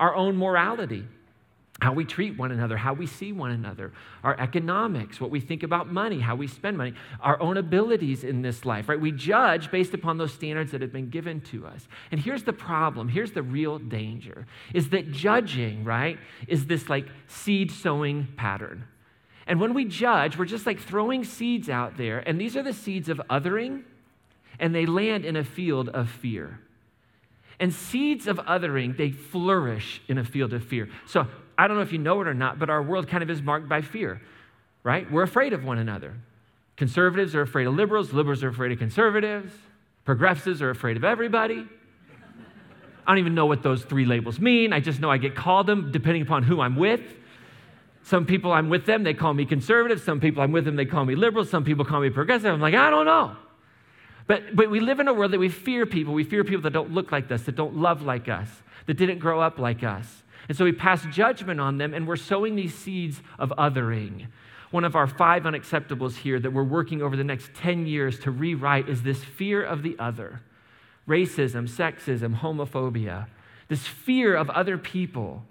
Our 0.00 0.16
own 0.16 0.36
morality 0.36 1.06
how 1.84 1.92
we 1.92 2.06
treat 2.06 2.38
one 2.38 2.50
another, 2.50 2.78
how 2.78 2.94
we 2.94 3.06
see 3.06 3.30
one 3.30 3.50
another, 3.50 3.92
our 4.22 4.40
economics, 4.40 5.20
what 5.20 5.30
we 5.30 5.38
think 5.38 5.62
about 5.62 5.86
money, 5.86 6.18
how 6.18 6.34
we 6.34 6.46
spend 6.46 6.78
money, 6.78 6.94
our 7.20 7.38
own 7.42 7.58
abilities 7.58 8.24
in 8.24 8.40
this 8.40 8.64
life, 8.64 8.88
right? 8.88 8.98
We 8.98 9.12
judge 9.12 9.70
based 9.70 9.92
upon 9.92 10.16
those 10.16 10.32
standards 10.32 10.72
that 10.72 10.80
have 10.80 10.94
been 10.94 11.10
given 11.10 11.42
to 11.42 11.66
us. 11.66 11.86
And 12.10 12.18
here's 12.18 12.42
the 12.42 12.54
problem, 12.54 13.10
here's 13.10 13.32
the 13.32 13.42
real 13.42 13.78
danger 13.78 14.46
is 14.72 14.88
that 14.90 15.12
judging, 15.12 15.84
right, 15.84 16.18
is 16.48 16.64
this 16.64 16.88
like 16.88 17.06
seed 17.26 17.70
sowing 17.70 18.28
pattern. 18.34 18.84
And 19.46 19.60
when 19.60 19.74
we 19.74 19.84
judge, 19.84 20.38
we're 20.38 20.46
just 20.46 20.64
like 20.64 20.80
throwing 20.80 21.22
seeds 21.22 21.68
out 21.68 21.98
there, 21.98 22.20
and 22.20 22.40
these 22.40 22.56
are 22.56 22.62
the 22.62 22.72
seeds 22.72 23.10
of 23.10 23.20
othering, 23.28 23.82
and 24.58 24.74
they 24.74 24.86
land 24.86 25.26
in 25.26 25.36
a 25.36 25.44
field 25.44 25.90
of 25.90 26.08
fear. 26.08 26.60
And 27.60 27.74
seeds 27.74 28.26
of 28.26 28.38
othering, 28.38 28.96
they 28.96 29.10
flourish 29.10 30.00
in 30.08 30.16
a 30.16 30.24
field 30.24 30.54
of 30.54 30.64
fear. 30.64 30.88
So 31.06 31.26
I 31.56 31.66
don't 31.68 31.76
know 31.76 31.82
if 31.82 31.92
you 31.92 31.98
know 31.98 32.20
it 32.20 32.28
or 32.28 32.34
not, 32.34 32.58
but 32.58 32.70
our 32.70 32.82
world 32.82 33.08
kind 33.08 33.22
of 33.22 33.30
is 33.30 33.42
marked 33.42 33.68
by 33.68 33.80
fear, 33.80 34.20
right? 34.82 35.10
We're 35.10 35.22
afraid 35.22 35.52
of 35.52 35.64
one 35.64 35.78
another. 35.78 36.14
Conservatives 36.76 37.34
are 37.34 37.42
afraid 37.42 37.66
of 37.66 37.74
liberals, 37.74 38.12
liberals 38.12 38.42
are 38.42 38.48
afraid 38.48 38.72
of 38.72 38.78
conservatives, 38.78 39.52
progressives 40.04 40.60
are 40.60 40.70
afraid 40.70 40.96
of 40.96 41.04
everybody. 41.04 41.66
I 43.06 43.10
don't 43.10 43.18
even 43.18 43.34
know 43.34 43.46
what 43.46 43.62
those 43.62 43.84
three 43.84 44.06
labels 44.06 44.40
mean. 44.40 44.72
I 44.72 44.80
just 44.80 44.98
know 44.98 45.10
I 45.10 45.18
get 45.18 45.34
called 45.34 45.66
them 45.66 45.92
depending 45.92 46.22
upon 46.22 46.42
who 46.42 46.60
I'm 46.60 46.76
with. 46.76 47.02
Some 48.02 48.26
people 48.26 48.52
I'm 48.52 48.68
with 48.68 48.86
them, 48.86 49.02
they 49.02 49.14
call 49.14 49.34
me 49.34 49.44
conservative. 49.44 50.00
Some 50.00 50.20
people 50.20 50.42
I'm 50.42 50.52
with 50.52 50.64
them, 50.64 50.76
they 50.76 50.84
call 50.84 51.04
me 51.04 51.14
liberal. 51.14 51.44
Some 51.44 51.64
people 51.64 51.84
call 51.84 52.00
me 52.00 52.10
progressive. 52.10 52.52
I'm 52.52 52.60
like, 52.60 52.74
I 52.74 52.90
don't 52.90 53.06
know. 53.06 53.36
But, 54.26 54.56
but 54.56 54.70
we 54.70 54.80
live 54.80 55.00
in 55.00 55.08
a 55.08 55.14
world 55.14 55.32
that 55.32 55.38
we 55.38 55.50
fear 55.50 55.84
people. 55.86 56.14
We 56.14 56.24
fear 56.24 56.44
people 56.44 56.62
that 56.62 56.72
don't 56.72 56.92
look 56.92 57.12
like 57.12 57.30
us, 57.30 57.42
that 57.42 57.56
don't 57.56 57.76
love 57.76 58.02
like 58.02 58.28
us, 58.28 58.48
that 58.86 58.94
didn't 58.94 59.18
grow 59.18 59.40
up 59.40 59.58
like 59.58 59.82
us. 59.82 60.22
And 60.48 60.56
so 60.56 60.64
we 60.64 60.72
pass 60.72 61.04
judgment 61.06 61.60
on 61.60 61.78
them, 61.78 61.94
and 61.94 62.06
we're 62.06 62.16
sowing 62.16 62.56
these 62.56 62.74
seeds 62.74 63.22
of 63.38 63.52
othering. 63.58 64.26
One 64.70 64.84
of 64.84 64.96
our 64.96 65.06
five 65.06 65.44
unacceptables 65.44 66.16
here 66.16 66.40
that 66.40 66.50
we're 66.50 66.64
working 66.64 67.00
over 67.00 67.16
the 67.16 67.24
next 67.24 67.54
10 67.54 67.86
years 67.86 68.18
to 68.20 68.30
rewrite 68.30 68.88
is 68.88 69.02
this 69.02 69.22
fear 69.22 69.62
of 69.62 69.82
the 69.82 69.96
other 69.98 70.42
racism, 71.06 71.68
sexism, 71.68 72.40
homophobia, 72.40 73.26
this 73.68 73.86
fear 73.86 74.34
of 74.34 74.50
other 74.50 74.78
people. 74.78 75.42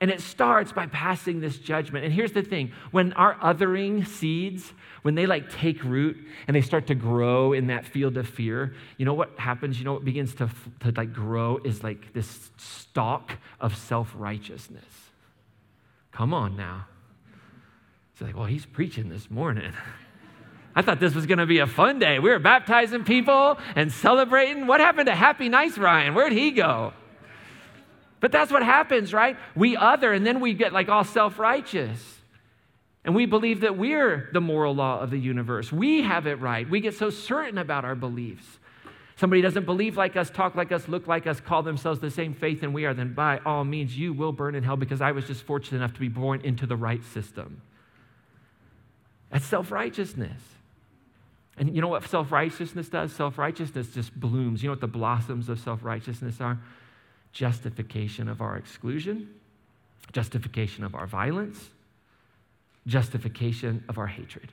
And 0.00 0.10
it 0.12 0.20
starts 0.20 0.70
by 0.70 0.86
passing 0.86 1.40
this 1.40 1.58
judgment. 1.58 2.04
And 2.04 2.14
here's 2.14 2.32
the 2.32 2.42
thing 2.42 2.72
when 2.92 3.12
our 3.14 3.34
othering 3.36 4.06
seeds, 4.06 4.72
when 5.02 5.16
they 5.16 5.26
like 5.26 5.50
take 5.50 5.82
root 5.82 6.16
and 6.46 6.54
they 6.54 6.60
start 6.60 6.86
to 6.86 6.94
grow 6.94 7.52
in 7.52 7.66
that 7.66 7.84
field 7.84 8.16
of 8.16 8.28
fear, 8.28 8.74
you 8.96 9.04
know 9.04 9.14
what 9.14 9.36
happens? 9.38 9.78
You 9.78 9.84
know 9.84 9.94
what 9.94 10.04
begins 10.04 10.34
to, 10.36 10.48
to 10.80 10.92
like 10.96 11.12
grow 11.12 11.58
is 11.64 11.82
like 11.82 12.12
this 12.12 12.50
stalk 12.58 13.32
of 13.60 13.76
self 13.76 14.12
righteousness. 14.16 14.84
Come 16.12 16.32
on 16.32 16.56
now. 16.56 16.86
It's 18.12 18.22
like, 18.22 18.36
well, 18.36 18.46
he's 18.46 18.66
preaching 18.66 19.08
this 19.08 19.30
morning. 19.30 19.72
I 20.76 20.82
thought 20.82 21.00
this 21.00 21.14
was 21.14 21.26
going 21.26 21.38
to 21.38 21.46
be 21.46 21.58
a 21.58 21.66
fun 21.66 21.98
day. 21.98 22.20
We 22.20 22.30
were 22.30 22.38
baptizing 22.38 23.02
people 23.02 23.58
and 23.74 23.90
celebrating. 23.90 24.68
What 24.68 24.80
happened 24.80 25.06
to 25.06 25.14
Happy 25.14 25.48
Nice 25.48 25.76
Ryan? 25.76 26.14
Where'd 26.14 26.32
he 26.32 26.52
go? 26.52 26.92
But 28.20 28.32
that's 28.32 28.50
what 28.50 28.62
happens, 28.62 29.12
right? 29.12 29.36
We 29.54 29.76
other, 29.76 30.12
and 30.12 30.26
then 30.26 30.40
we 30.40 30.54
get 30.54 30.72
like 30.72 30.88
all 30.88 31.04
self 31.04 31.38
righteous. 31.38 32.16
And 33.04 33.14
we 33.14 33.26
believe 33.26 33.60
that 33.60 33.78
we're 33.78 34.28
the 34.32 34.40
moral 34.40 34.74
law 34.74 35.00
of 35.00 35.10
the 35.10 35.18
universe. 35.18 35.72
We 35.72 36.02
have 36.02 36.26
it 36.26 36.40
right. 36.40 36.68
We 36.68 36.80
get 36.80 36.94
so 36.94 37.10
certain 37.10 37.56
about 37.56 37.84
our 37.84 37.94
beliefs. 37.94 38.58
Somebody 39.16 39.42
doesn't 39.42 39.64
believe 39.64 39.96
like 39.96 40.16
us, 40.16 40.30
talk 40.30 40.54
like 40.54 40.70
us, 40.70 40.86
look 40.86 41.06
like 41.08 41.26
us, 41.26 41.40
call 41.40 41.62
themselves 41.62 42.00
the 42.00 42.10
same 42.10 42.34
faith 42.34 42.60
than 42.60 42.72
we 42.72 42.84
are, 42.84 42.94
then 42.94 43.14
by 43.14 43.40
all 43.44 43.64
means, 43.64 43.98
you 43.98 44.12
will 44.12 44.30
burn 44.30 44.54
in 44.54 44.62
hell 44.62 44.76
because 44.76 45.00
I 45.00 45.10
was 45.10 45.26
just 45.26 45.42
fortunate 45.42 45.78
enough 45.78 45.94
to 45.94 46.00
be 46.00 46.08
born 46.08 46.40
into 46.42 46.66
the 46.66 46.76
right 46.76 47.02
system. 47.02 47.62
That's 49.30 49.44
self 49.44 49.72
righteousness. 49.72 50.40
And 51.56 51.74
you 51.74 51.82
know 51.82 51.88
what 51.88 52.06
self 52.06 52.30
righteousness 52.30 52.88
does? 52.88 53.12
Self 53.12 53.38
righteousness 53.38 53.88
just 53.88 54.18
blooms. 54.18 54.62
You 54.62 54.68
know 54.68 54.72
what 54.72 54.80
the 54.80 54.86
blossoms 54.86 55.48
of 55.48 55.58
self 55.58 55.82
righteousness 55.82 56.40
are? 56.40 56.58
Justification 57.32 58.28
of 58.28 58.40
our 58.40 58.56
exclusion, 58.56 59.28
justification 60.12 60.84
of 60.84 60.94
our 60.94 61.06
violence, 61.06 61.70
justification 62.86 63.84
of 63.88 63.98
our 63.98 64.06
hatred. 64.06 64.50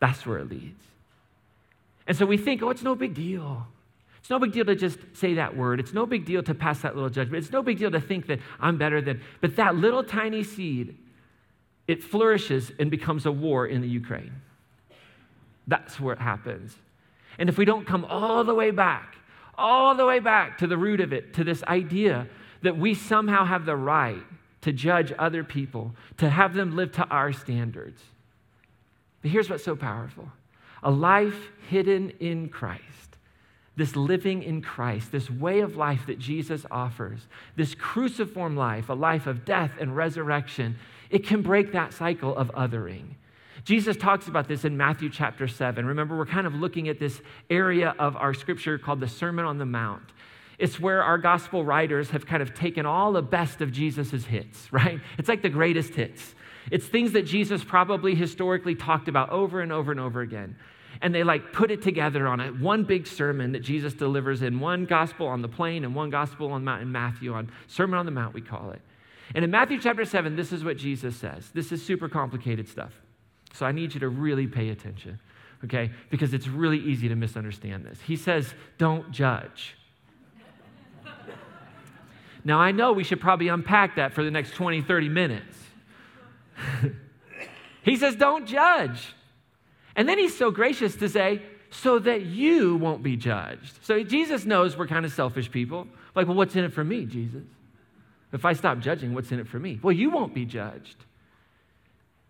That's 0.00 0.26
where 0.26 0.38
it 0.38 0.50
leads. 0.50 0.82
And 2.06 2.16
so 2.16 2.26
we 2.26 2.36
think, 2.36 2.62
oh, 2.62 2.70
it's 2.70 2.82
no 2.82 2.94
big 2.94 3.14
deal. 3.14 3.66
It's 4.18 4.30
no 4.30 4.38
big 4.38 4.52
deal 4.52 4.64
to 4.64 4.74
just 4.74 4.98
say 5.14 5.34
that 5.34 5.56
word. 5.56 5.80
It's 5.80 5.92
no 5.92 6.06
big 6.06 6.24
deal 6.24 6.42
to 6.42 6.54
pass 6.54 6.80
that 6.82 6.94
little 6.94 7.10
judgment. 7.10 7.42
It's 7.44 7.52
no 7.52 7.62
big 7.62 7.78
deal 7.78 7.90
to 7.90 8.00
think 8.00 8.26
that 8.26 8.40
I'm 8.60 8.78
better 8.78 9.00
than, 9.00 9.20
but 9.40 9.56
that 9.56 9.76
little 9.76 10.04
tiny 10.04 10.42
seed, 10.44 10.96
it 11.88 12.02
flourishes 12.02 12.72
and 12.78 12.90
becomes 12.90 13.26
a 13.26 13.32
war 13.32 13.66
in 13.66 13.80
the 13.80 13.88
Ukraine. 13.88 14.32
That's 15.66 15.98
where 16.00 16.12
it 16.12 16.20
happens. 16.20 16.76
And 17.38 17.48
if 17.48 17.58
we 17.58 17.64
don't 17.64 17.86
come 17.86 18.04
all 18.04 18.44
the 18.44 18.54
way 18.54 18.70
back 18.70 19.16
all 19.56 19.94
the 19.94 20.06
way 20.06 20.18
back 20.18 20.58
to 20.58 20.66
the 20.66 20.76
root 20.76 21.00
of 21.00 21.12
it, 21.12 21.34
to 21.34 21.44
this 21.44 21.62
idea 21.64 22.26
that 22.62 22.76
we 22.76 22.94
somehow 22.94 23.44
have 23.44 23.64
the 23.64 23.76
right 23.76 24.22
to 24.62 24.72
judge 24.72 25.12
other 25.18 25.44
people, 25.44 25.94
to 26.18 26.28
have 26.28 26.54
them 26.54 26.76
live 26.76 26.92
to 26.92 27.04
our 27.08 27.32
standards. 27.32 28.00
But 29.20 29.30
here's 29.30 29.50
what's 29.50 29.64
so 29.64 29.76
powerful 29.76 30.30
a 30.82 30.90
life 30.90 31.50
hidden 31.68 32.10
in 32.18 32.48
Christ, 32.48 32.82
this 33.76 33.94
living 33.94 34.42
in 34.42 34.62
Christ, 34.62 35.12
this 35.12 35.30
way 35.30 35.60
of 35.60 35.76
life 35.76 36.06
that 36.06 36.18
Jesus 36.18 36.66
offers, 36.70 37.28
this 37.56 37.74
cruciform 37.74 38.56
life, 38.56 38.88
a 38.88 38.94
life 38.94 39.26
of 39.26 39.44
death 39.44 39.72
and 39.78 39.96
resurrection, 39.96 40.76
it 41.10 41.26
can 41.26 41.42
break 41.42 41.72
that 41.72 41.92
cycle 41.92 42.36
of 42.36 42.50
othering. 42.52 43.14
Jesus 43.64 43.96
talks 43.96 44.26
about 44.26 44.48
this 44.48 44.64
in 44.64 44.76
Matthew 44.76 45.08
chapter 45.08 45.46
7. 45.46 45.86
Remember, 45.86 46.16
we're 46.16 46.26
kind 46.26 46.46
of 46.46 46.54
looking 46.54 46.88
at 46.88 46.98
this 46.98 47.20
area 47.48 47.94
of 47.98 48.16
our 48.16 48.34
scripture 48.34 48.78
called 48.78 49.00
the 49.00 49.08
Sermon 49.08 49.44
on 49.44 49.58
the 49.58 49.66
Mount. 49.66 50.12
It's 50.58 50.80
where 50.80 51.02
our 51.02 51.18
gospel 51.18 51.64
writers 51.64 52.10
have 52.10 52.26
kind 52.26 52.42
of 52.42 52.54
taken 52.54 52.86
all 52.86 53.12
the 53.12 53.22
best 53.22 53.60
of 53.60 53.72
Jesus' 53.72 54.24
hits, 54.24 54.68
right? 54.72 55.00
It's 55.18 55.28
like 55.28 55.42
the 55.42 55.48
greatest 55.48 55.94
hits. 55.94 56.34
It's 56.70 56.86
things 56.86 57.12
that 57.12 57.22
Jesus 57.22 57.64
probably 57.64 58.14
historically 58.14 58.74
talked 58.74 59.08
about 59.08 59.30
over 59.30 59.60
and 59.60 59.72
over 59.72 59.90
and 59.90 60.00
over 60.00 60.20
again. 60.20 60.56
And 61.00 61.14
they 61.14 61.24
like 61.24 61.52
put 61.52 61.70
it 61.70 61.82
together 61.82 62.28
on 62.28 62.40
a 62.40 62.48
one 62.48 62.84
big 62.84 63.06
sermon 63.06 63.52
that 63.52 63.60
Jesus 63.60 63.94
delivers 63.94 64.42
in 64.42 64.60
one 64.60 64.84
gospel 64.84 65.26
on 65.26 65.42
the 65.42 65.48
plain 65.48 65.84
and 65.84 65.94
one 65.94 66.10
gospel 66.10 66.52
on 66.52 66.60
the 66.60 66.64
mount 66.64 66.82
in 66.82 66.92
Matthew 66.92 67.32
on 67.32 67.50
Sermon 67.66 67.98
on 67.98 68.06
the 68.06 68.12
Mount, 68.12 68.34
we 68.34 68.40
call 68.40 68.70
it. 68.70 68.82
And 69.34 69.44
in 69.44 69.50
Matthew 69.50 69.80
chapter 69.80 70.04
7, 70.04 70.36
this 70.36 70.52
is 70.52 70.62
what 70.62 70.76
Jesus 70.76 71.16
says. 71.16 71.50
This 71.52 71.72
is 71.72 71.84
super 71.84 72.08
complicated 72.08 72.68
stuff. 72.68 72.92
So 73.54 73.66
I 73.66 73.72
need 73.72 73.94
you 73.94 74.00
to 74.00 74.08
really 74.08 74.46
pay 74.46 74.70
attention, 74.70 75.18
okay? 75.64 75.90
Because 76.10 76.32
it's 76.34 76.48
really 76.48 76.78
easy 76.78 77.08
to 77.08 77.14
misunderstand 77.14 77.84
this. 77.84 78.00
He 78.00 78.16
says, 78.16 78.54
Don't 78.78 79.10
judge. 79.10 79.76
now 82.44 82.58
I 82.58 82.72
know 82.72 82.92
we 82.92 83.04
should 83.04 83.20
probably 83.20 83.48
unpack 83.48 83.96
that 83.96 84.12
for 84.14 84.24
the 84.24 84.30
next 84.30 84.52
20, 84.52 84.82
30 84.82 85.08
minutes. 85.08 85.58
he 87.82 87.96
says, 87.96 88.16
Don't 88.16 88.46
judge. 88.46 89.14
And 89.94 90.08
then 90.08 90.18
he's 90.18 90.36
so 90.36 90.50
gracious 90.50 90.96
to 90.96 91.08
say, 91.08 91.42
so 91.70 91.98
that 91.98 92.22
you 92.22 92.76
won't 92.76 93.02
be 93.02 93.16
judged. 93.16 93.82
So 93.82 94.02
Jesus 94.02 94.44
knows 94.44 94.76
we're 94.76 94.86
kind 94.86 95.06
of 95.06 95.12
selfish 95.12 95.50
people. 95.50 95.86
Like, 96.14 96.26
well, 96.26 96.36
what's 96.36 96.54
in 96.54 96.64
it 96.64 96.72
for 96.72 96.84
me, 96.84 97.06
Jesus? 97.06 97.44
If 98.32 98.44
I 98.44 98.52
stop 98.52 98.78
judging, 98.78 99.14
what's 99.14 99.32
in 99.32 99.40
it 99.40 99.48
for 99.48 99.58
me? 99.58 99.80
Well, 99.82 99.92
you 99.92 100.10
won't 100.10 100.34
be 100.34 100.44
judged. 100.44 100.96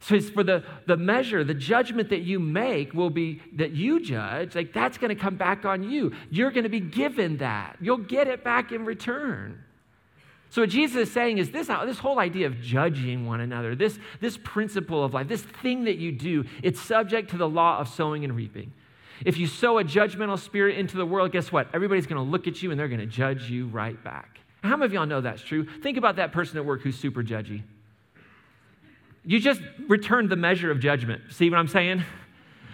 So 0.02 0.16
it's 0.16 0.28
for 0.28 0.42
the, 0.42 0.64
the 0.86 0.96
measure, 0.96 1.44
the 1.44 1.54
judgment 1.54 2.10
that 2.10 2.22
you 2.22 2.40
make 2.40 2.92
will 2.92 3.08
be 3.08 3.40
that 3.54 3.70
you 3.70 4.00
judge, 4.04 4.56
like 4.56 4.72
that's 4.72 4.98
going 4.98 5.14
to 5.16 5.20
come 5.20 5.36
back 5.36 5.64
on 5.64 5.88
you. 5.88 6.12
You're 6.28 6.50
going 6.50 6.64
to 6.64 6.68
be 6.68 6.80
given 6.80 7.36
that. 7.36 7.76
You'll 7.80 7.98
get 7.98 8.26
it 8.26 8.42
back 8.42 8.72
in 8.72 8.84
return. 8.84 9.62
So 10.50 10.62
what 10.62 10.70
Jesus 10.70 11.08
is 11.08 11.12
saying 11.12 11.38
is 11.38 11.52
this, 11.52 11.68
this 11.68 12.00
whole 12.00 12.18
idea 12.18 12.48
of 12.48 12.60
judging 12.60 13.26
one 13.26 13.40
another, 13.40 13.76
this, 13.76 13.96
this 14.20 14.36
principle 14.36 15.04
of 15.04 15.14
life, 15.14 15.28
this 15.28 15.42
thing 15.42 15.84
that 15.84 15.98
you 15.98 16.10
do, 16.10 16.44
it's 16.64 16.80
subject 16.80 17.30
to 17.30 17.36
the 17.36 17.48
law 17.48 17.78
of 17.78 17.88
sowing 17.88 18.24
and 18.24 18.34
reaping. 18.34 18.72
If 19.24 19.38
you 19.38 19.46
sow 19.46 19.78
a 19.78 19.84
judgmental 19.84 20.38
spirit 20.38 20.78
into 20.78 20.96
the 20.96 21.06
world, 21.06 21.30
guess 21.30 21.52
what? 21.52 21.68
Everybody's 21.72 22.08
going 22.08 22.22
to 22.22 22.28
look 22.28 22.48
at 22.48 22.60
you 22.60 22.72
and 22.72 22.78
they're 22.78 22.88
going 22.88 23.00
to 23.00 23.06
judge 23.06 23.48
you 23.48 23.68
right 23.68 24.02
back. 24.02 24.40
How 24.64 24.76
many 24.76 24.86
of 24.86 24.92
y'all 24.92 25.06
know 25.06 25.20
that's 25.20 25.42
true? 25.42 25.64
Think 25.80 25.96
about 25.96 26.16
that 26.16 26.32
person 26.32 26.56
at 26.58 26.64
work 26.64 26.82
who's 26.82 26.98
super 26.98 27.22
judgy. 27.22 27.62
You 29.24 29.38
just 29.38 29.60
returned 29.88 30.30
the 30.30 30.36
measure 30.36 30.70
of 30.70 30.80
judgment. 30.80 31.22
See 31.30 31.48
what 31.48 31.58
I'm 31.58 31.68
saying? 31.68 32.04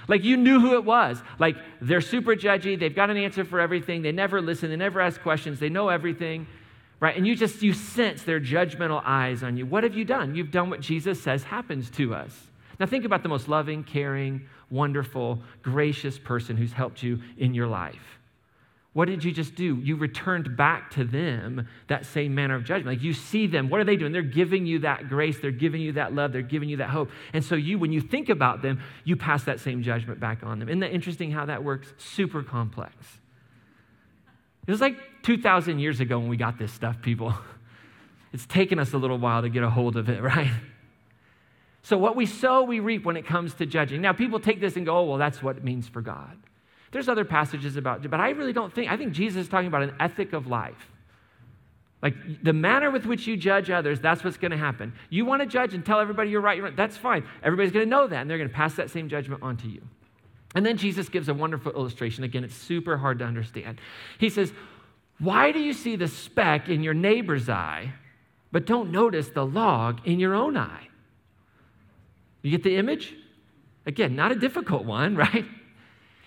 Like 0.09 0.25
you 0.25 0.39
knew 0.39 0.61
who 0.61 0.75
it 0.75 0.85
was. 0.85 1.23
Like 1.39 1.57
they're 1.81 2.01
super 2.01 2.35
judgy, 2.35 2.79
they've 2.79 2.95
got 2.95 3.11
an 3.11 3.19
answer 3.19 3.45
for 3.45 3.61
everything, 3.61 4.03
they 4.03 4.13
never 4.13 4.41
listen, 4.41 4.71
they 4.71 4.77
never 4.77 5.01
ask 5.01 5.21
questions, 5.21 5.61
they 5.61 5.69
know 5.69 5.91
everything, 5.91 6.47
right? 6.99 7.15
And 7.15 7.27
you 7.27 7.37
just 7.37 7.63
you 7.63 7.75
sense 7.75 8.23
their 8.23 8.41
judgmental 8.41 9.03
eyes 9.05 9.43
on 9.43 9.59
you. 9.59 9.67
What 9.67 9.85
have 9.85 9.95
you 9.95 10.07
done? 10.07 10.35
You've 10.35 10.51
done 10.51 10.71
what 10.71 10.81
Jesus 10.81 11.23
says 11.23 11.45
happens 11.45 11.91
to 11.91 12.15
us. 12.15 12.49
Now 12.81 12.87
think 12.87 13.05
about 13.05 13.23
the 13.23 13.29
most 13.29 13.49
loving, 13.49 13.85
caring, 13.85 14.47
wonderful, 14.71 15.43
gracious 15.63 16.19
person 16.19 16.57
who's 16.57 16.73
helped 16.73 17.03
you 17.03 17.21
in 17.37 17.53
your 17.53 17.67
life. 17.67 18.19
What 18.99 19.07
did 19.07 19.23
you 19.23 19.31
just 19.31 19.55
do? 19.55 19.77
You 19.77 19.95
returned 19.95 20.57
back 20.57 20.91
to 20.95 21.05
them 21.05 21.69
that 21.87 22.05
same 22.05 22.35
manner 22.35 22.57
of 22.57 22.65
judgment. 22.65 22.99
Like 22.99 23.05
you 23.05 23.13
see 23.13 23.47
them, 23.47 23.71
what 23.71 23.81
are 23.81 23.85
they 23.85 23.95
doing? 23.95 24.11
They're 24.11 24.23
giving 24.23 24.67
you 24.67 24.81
that 24.81 25.09
grace, 25.09 25.39
they're 25.39 25.53
giving 25.53 25.81
you 25.81 25.93
that 25.93 26.17
love, 26.17 26.33
they're 26.33 26.43
giving 26.43 26.69
you 26.69 26.79
that 26.79 26.91
hope. 26.91 27.09
And 27.33 27.45
so 27.45 27.55
you, 27.55 27.79
when 27.79 27.93
you 27.93 28.01
think 28.01 28.29
about 28.29 28.61
them, 28.61 28.81
you 29.05 29.15
pass 29.15 29.45
that 29.45 29.61
same 29.61 29.85
judgment 29.85 30.19
back 30.19 30.43
on 30.43 30.59
them. 30.59 30.69
Isn't 30.69 30.81
that 30.81 30.93
interesting 30.93 31.31
how 31.31 31.47
that 31.47 31.63
works? 31.63 31.95
Super 31.97 32.43
complex. 32.43 32.93
It 34.67 34.73
was 34.73 34.81
like 34.81 34.97
2,000 35.23 35.79
years 35.79 36.01
ago 36.01 36.19
when 36.19 36.29
we 36.29 36.37
got 36.37 36.59
this 36.59 36.73
stuff, 36.73 37.01
people. 37.01 37.33
It's 38.33 38.47
taken 38.47 38.81
us 38.81 38.95
a 38.95 38.99
little 38.99 39.19
while 39.19 39.43
to 39.43 39.49
get 39.49 39.63
a 39.63 39.71
hold 39.71 39.97
of 39.97 40.09
it, 40.09 40.21
right? 40.35 40.51
So, 41.83 41.97
what 41.97 42.17
we 42.17 42.27
sow, 42.27 42.65
we 42.65 42.81
reap 42.81 43.05
when 43.05 43.17
it 43.17 43.27
comes 43.27 43.55
to 43.55 43.65
judging. 43.65 44.03
Now, 44.03 44.13
people 44.13 44.41
take 44.41 44.61
this 44.61 44.77
and 44.77 44.85
go, 44.85 44.99
oh, 44.99 45.05
well, 45.05 45.19
that's 45.19 45.41
what 45.41 45.57
it 45.57 45.63
means 45.63 45.89
for 45.89 46.03
God. 46.03 46.37
There's 46.91 47.09
other 47.09 47.25
passages 47.25 47.77
about 47.77 48.09
but 48.11 48.21
I 48.21 48.31
really 48.31 48.53
don't 48.53 48.73
think, 48.73 48.91
I 48.91 48.97
think 48.97 49.13
Jesus 49.13 49.43
is 49.43 49.49
talking 49.49 49.69
about 49.69 49.83
an 49.83 49.95
ethic 50.01 50.33
of 50.33 50.47
life. 50.47 50.91
Like 52.01 52.15
the 52.45 52.53
manner 52.53 52.91
with 52.91 53.07
which 53.07 53.27
you 53.27 53.37
judge 53.37 53.71
others, 53.71 54.01
that's 54.01 54.23
what's 54.23 54.37
going 54.37 54.53
to 54.53 54.57
happen. 54.57 54.93
You 55.11 55.25
want 55.25 55.43
to 55.43 55.47
judge 55.47 55.75
and 55.75 55.85
tell 55.85 55.99
everybody 55.99 56.31
you're 56.31 56.41
right, 56.41 56.57
you're 56.57 56.67
right, 56.67 56.77
that's 56.77 56.97
fine. 56.97 57.27
Everybody's 57.43 57.73
going 57.73 57.87
to 57.87 57.91
know 57.91 58.07
that, 58.07 58.21
and 58.21 58.31
they're 58.31 58.39
going 58.39 58.49
to 58.49 58.55
pass 58.55 58.75
that 58.75 58.91
same 58.91 59.09
judgment 59.09 59.43
on 59.43 59.57
to 59.59 59.69
you. 59.69 59.83
And 60.55 60.65
then 60.65 60.77
Jesus 60.77 61.09
gives 61.09 61.29
a 61.29 61.35
wonderful 61.35 61.73
illustration. 61.73 62.25
Again, 62.25 62.45
it's 62.45 62.55
super 62.55 62.97
hard 62.97 63.19
to 63.19 63.25
understand. 63.25 63.81
He 64.19 64.31
says, 64.31 64.53
Why 65.19 65.51
do 65.51 65.59
you 65.59 65.73
see 65.73 65.97
the 65.97 66.09
speck 66.09 66.69
in 66.69 66.83
your 66.83 66.95
neighbor's 66.95 67.49
eye, 67.49 67.93
but 68.53 68.65
don't 68.65 68.93
notice 68.93 69.29
the 69.29 69.45
log 69.45 70.07
in 70.07 70.21
your 70.21 70.35
own 70.35 70.57
eye? 70.57 70.89
You 72.43 72.51
get 72.53 72.63
the 72.63 72.77
image? 72.77 73.15
Again, 73.87 74.15
not 74.15 74.31
a 74.31 74.37
difficult 74.37 74.85
one, 74.85 75.17
right? 75.17 75.45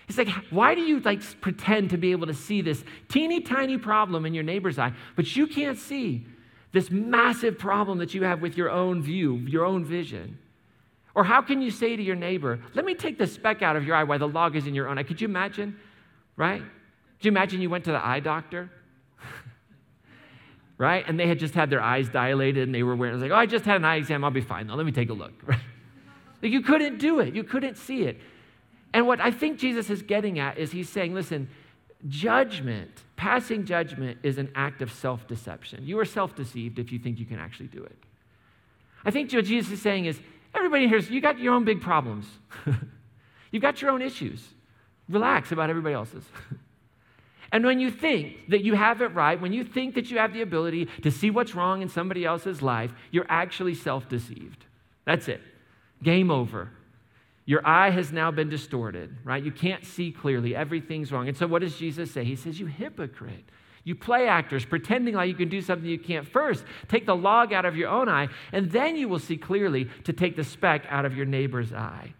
It's 0.08 0.18
like, 0.18 0.28
why 0.50 0.74
do 0.74 0.80
you 0.80 1.00
like 1.00 1.22
pretend 1.40 1.90
to 1.90 1.96
be 1.96 2.12
able 2.12 2.26
to 2.26 2.34
see 2.34 2.60
this 2.60 2.84
teeny 3.08 3.40
tiny 3.40 3.78
problem 3.78 4.26
in 4.26 4.34
your 4.34 4.44
neighbor's 4.44 4.78
eye, 4.78 4.92
but 5.16 5.36
you 5.36 5.46
can't 5.46 5.78
see 5.78 6.26
this 6.72 6.90
massive 6.90 7.58
problem 7.58 7.98
that 7.98 8.14
you 8.14 8.24
have 8.24 8.40
with 8.42 8.56
your 8.56 8.70
own 8.70 9.02
view, 9.02 9.36
your 9.36 9.64
own 9.64 9.84
vision? 9.84 10.38
Or 11.14 11.24
how 11.24 11.42
can 11.42 11.60
you 11.60 11.70
say 11.70 11.94
to 11.94 12.02
your 12.02 12.16
neighbor, 12.16 12.58
let 12.74 12.84
me 12.84 12.94
take 12.94 13.18
the 13.18 13.26
speck 13.26 13.62
out 13.62 13.76
of 13.76 13.84
your 13.84 13.94
eye 13.94 14.04
while 14.04 14.18
the 14.18 14.28
log 14.28 14.56
is 14.56 14.66
in 14.66 14.74
your 14.74 14.88
own 14.88 14.98
eye? 14.98 15.02
Could 15.02 15.20
you 15.20 15.28
imagine? 15.28 15.78
Right? 16.36 16.60
Could 16.60 17.24
you 17.26 17.30
imagine 17.30 17.60
you 17.60 17.70
went 17.70 17.84
to 17.84 17.92
the 17.92 18.04
eye 18.04 18.20
doctor? 18.20 18.70
right? 20.78 21.04
And 21.06 21.20
they 21.20 21.28
had 21.28 21.38
just 21.38 21.54
had 21.54 21.68
their 21.68 21.82
eyes 21.82 22.08
dilated 22.08 22.64
and 22.66 22.74
they 22.74 22.82
were 22.82 22.96
wearing, 22.96 23.12
it 23.12 23.16
was 23.16 23.22
like, 23.22 23.32
oh, 23.32 23.36
I 23.36 23.46
just 23.46 23.66
had 23.66 23.76
an 23.76 23.84
eye 23.84 23.96
exam. 23.96 24.24
I'll 24.24 24.30
be 24.30 24.40
fine. 24.40 24.66
Now 24.66 24.74
let 24.74 24.86
me 24.86 24.92
take 24.92 25.10
a 25.10 25.14
look. 25.14 25.32
Like 26.42 26.50
you 26.50 26.60
couldn't 26.60 26.98
do 26.98 27.20
it. 27.20 27.34
You 27.34 27.44
couldn't 27.44 27.76
see 27.76 28.02
it. 28.02 28.20
And 28.94 29.06
what 29.06 29.20
I 29.20 29.30
think 29.30 29.58
Jesus 29.58 29.90
is 29.90 30.02
getting 30.02 30.38
at 30.38 30.58
is 30.58 30.70
he's 30.72 30.88
saying, 30.88 31.14
listen, 31.14 31.48
judgment, 32.08 32.90
passing 33.16 33.64
judgment, 33.64 34.18
is 34.22 34.38
an 34.38 34.50
act 34.54 34.82
of 34.82 34.92
self 34.92 35.26
deception. 35.26 35.84
You 35.86 35.98
are 35.98 36.04
self 36.04 36.34
deceived 36.34 36.78
if 36.78 36.92
you 36.92 36.98
think 36.98 37.18
you 37.18 37.26
can 37.26 37.38
actually 37.38 37.68
do 37.68 37.82
it. 37.82 37.96
I 39.04 39.10
think 39.10 39.32
what 39.32 39.44
Jesus 39.44 39.72
is 39.72 39.82
saying 39.82 40.04
is, 40.04 40.20
everybody 40.54 40.88
here, 40.88 40.98
you 40.98 41.20
got 41.20 41.38
your 41.38 41.54
own 41.54 41.64
big 41.64 41.80
problems. 41.80 42.26
You've 43.50 43.62
got 43.62 43.82
your 43.82 43.90
own 43.90 44.02
issues. 44.02 44.46
Relax 45.08 45.52
about 45.52 45.70
everybody 45.70 45.94
else's. 45.94 46.24
and 47.52 47.64
when 47.64 47.80
you 47.80 47.90
think 47.90 48.48
that 48.48 48.62
you 48.62 48.74
have 48.74 49.02
it 49.02 49.08
right, 49.08 49.40
when 49.40 49.52
you 49.52 49.64
think 49.64 49.94
that 49.94 50.10
you 50.10 50.18
have 50.18 50.32
the 50.32 50.42
ability 50.42 50.86
to 51.02 51.10
see 51.10 51.30
what's 51.30 51.54
wrong 51.54 51.82
in 51.82 51.88
somebody 51.88 52.24
else's 52.24 52.62
life, 52.62 52.92
you're 53.10 53.26
actually 53.28 53.74
self 53.74 54.08
deceived. 54.08 54.64
That's 55.04 55.28
it. 55.28 55.40
Game 56.02 56.30
over. 56.30 56.70
Your 57.44 57.66
eye 57.66 57.90
has 57.90 58.12
now 58.12 58.30
been 58.30 58.48
distorted, 58.48 59.16
right? 59.24 59.42
You 59.42 59.50
can't 59.50 59.84
see 59.84 60.12
clearly. 60.12 60.54
Everything's 60.54 61.10
wrong. 61.10 61.28
And 61.28 61.36
so, 61.36 61.46
what 61.46 61.60
does 61.60 61.76
Jesus 61.76 62.10
say? 62.10 62.24
He 62.24 62.36
says, 62.36 62.60
You 62.60 62.66
hypocrite. 62.66 63.44
You 63.84 63.96
play 63.96 64.28
actors, 64.28 64.64
pretending 64.64 65.14
like 65.14 65.28
you 65.28 65.34
can 65.34 65.48
do 65.48 65.60
something 65.60 65.88
you 65.88 65.98
can't. 65.98 66.26
First, 66.26 66.64
take 66.86 67.04
the 67.04 67.16
log 67.16 67.52
out 67.52 67.64
of 67.64 67.76
your 67.76 67.88
own 67.88 68.08
eye, 68.08 68.28
and 68.52 68.70
then 68.70 68.94
you 68.94 69.08
will 69.08 69.18
see 69.18 69.36
clearly 69.36 69.88
to 70.04 70.12
take 70.12 70.36
the 70.36 70.44
speck 70.44 70.86
out 70.88 71.04
of 71.04 71.16
your 71.16 71.26
neighbor's 71.26 71.72
eye. 71.72 72.14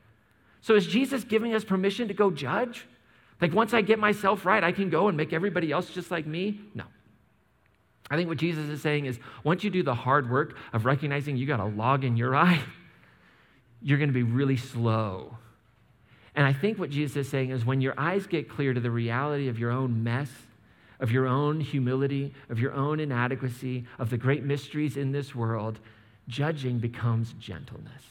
So, 0.61 0.75
is 0.75 0.87
Jesus 0.87 1.23
giving 1.23 1.55
us 1.55 1.65
permission 1.65 2.09
to 2.09 2.15
go 2.15 2.31
judge? 2.31 2.87
Like, 3.41 3.53
once 3.53 3.75
I 3.75 3.81
get 3.81 3.99
myself 3.99 4.45
right, 4.45 4.63
I 4.63 4.73
can 4.73 4.91
go 4.91 5.09
and 5.09 5.17
make 5.17 5.33
everybody 5.33 5.71
else 5.71 5.91
just 5.91 6.11
like 6.11 6.27
me? 6.27 6.61
No. 6.75 6.85
I 8.11 8.17
think 8.17 8.29
what 8.29 8.39
Jesus 8.39 8.69
is 8.69 8.83
saying 8.83 9.07
is 9.07 9.19
once 9.45 9.65
you 9.65 9.71
do 9.71 9.83
the 9.83 9.95
hard 9.95 10.31
work 10.31 10.57
of 10.73 10.85
recognizing 10.85 11.37
you 11.37 11.47
got 11.47 11.61
a 11.61 11.65
log 11.65 12.05
in 12.05 12.17
your 12.17 12.35
eye, 12.37 12.61
you're 13.83 13.99
going 13.99 14.11
to 14.11 14.15
be 14.15 14.23
really 14.23 14.57
slow. 14.57 15.37
And 16.35 16.47
I 16.47 16.53
think 16.53 16.79
what 16.79 16.91
Jesus 16.91 17.17
is 17.17 17.29
saying 17.29 17.51
is 17.51 17.65
when 17.65 17.81
your 17.81 17.95
eyes 17.99 18.27
get 18.27 18.49
clear 18.49 18.73
to 18.73 18.81
the 18.81 18.91
reality 18.91 19.49
of 19.49 19.59
your 19.59 19.71
own 19.71 20.03
mess, 20.03 20.31
of 21.01 21.11
your 21.11 21.27
own 21.27 21.61
humility, 21.61 22.33
of 22.49 22.59
your 22.59 22.73
own 22.73 23.01
inadequacy, 23.01 23.85
of 23.99 24.09
the 24.09 24.17
great 24.17 24.45
mysteries 24.45 24.97
in 24.97 25.13
this 25.13 25.35
world, 25.35 25.79
judging 26.29 26.79
becomes 26.79 27.35
gentleness. 27.35 28.03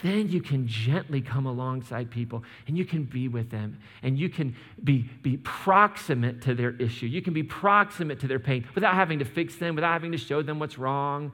then 0.00 0.28
you 0.28 0.42
can 0.42 0.66
gently 0.66 1.22
come 1.22 1.46
alongside 1.46 2.10
people 2.10 2.44
and 2.66 2.76
you 2.76 2.84
can 2.84 3.04
be 3.04 3.28
with 3.28 3.50
them 3.50 3.78
and 4.02 4.18
you 4.18 4.28
can 4.28 4.54
be, 4.84 5.08
be 5.22 5.38
proximate 5.38 6.42
to 6.42 6.54
their 6.54 6.72
issue. 6.72 7.06
You 7.06 7.22
can 7.22 7.32
be 7.32 7.42
proximate 7.42 8.20
to 8.20 8.28
their 8.28 8.38
pain 8.38 8.66
without 8.74 8.94
having 8.94 9.20
to 9.20 9.24
fix 9.24 9.56
them, 9.56 9.74
without 9.74 9.92
having 9.92 10.12
to 10.12 10.18
show 10.18 10.42
them 10.42 10.58
what's 10.58 10.76
wrong, 10.76 11.32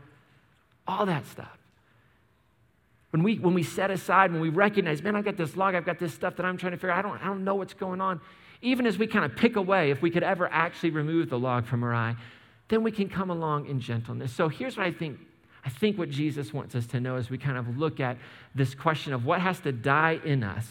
all 0.86 1.06
that 1.06 1.26
stuff. 1.26 1.58
When 3.12 3.22
we, 3.22 3.36
when 3.36 3.52
we 3.52 3.62
set 3.62 3.90
aside, 3.90 4.32
when 4.32 4.40
we 4.40 4.48
recognize, 4.48 5.02
man, 5.02 5.16
I've 5.16 5.24
got 5.24 5.36
this 5.36 5.54
log, 5.54 5.74
I've 5.74 5.84
got 5.84 5.98
this 5.98 6.14
stuff 6.14 6.36
that 6.36 6.46
I'm 6.46 6.56
trying 6.56 6.72
to 6.72 6.78
figure 6.78 6.90
out, 6.90 7.04
I 7.04 7.08
don't, 7.08 7.22
I 7.22 7.26
don't 7.26 7.44
know 7.44 7.54
what's 7.54 7.74
going 7.74 8.00
on. 8.00 8.20
Even 8.62 8.86
as 8.86 8.96
we 8.96 9.06
kind 9.06 9.24
of 9.24 9.36
pick 9.36 9.56
away, 9.56 9.90
if 9.90 10.00
we 10.00 10.10
could 10.10 10.22
ever 10.22 10.48
actually 10.50 10.90
remove 10.90 11.28
the 11.28 11.38
log 11.38 11.66
from 11.66 11.84
our 11.84 11.94
eye, 11.94 12.16
then 12.68 12.82
we 12.82 12.90
can 12.90 13.10
come 13.10 13.28
along 13.28 13.66
in 13.66 13.80
gentleness. 13.80 14.32
So 14.32 14.48
here's 14.48 14.78
what 14.78 14.86
I 14.86 14.92
think 14.92 15.18
I 15.64 15.68
think 15.68 15.96
what 15.96 16.10
Jesus 16.10 16.52
wants 16.52 16.74
us 16.74 16.86
to 16.88 17.00
know 17.00 17.14
as 17.14 17.30
we 17.30 17.38
kind 17.38 17.56
of 17.56 17.78
look 17.78 18.00
at 18.00 18.16
this 18.52 18.74
question 18.74 19.12
of 19.12 19.24
what 19.24 19.40
has 19.40 19.60
to 19.60 19.70
die 19.70 20.18
in 20.24 20.42
us. 20.42 20.66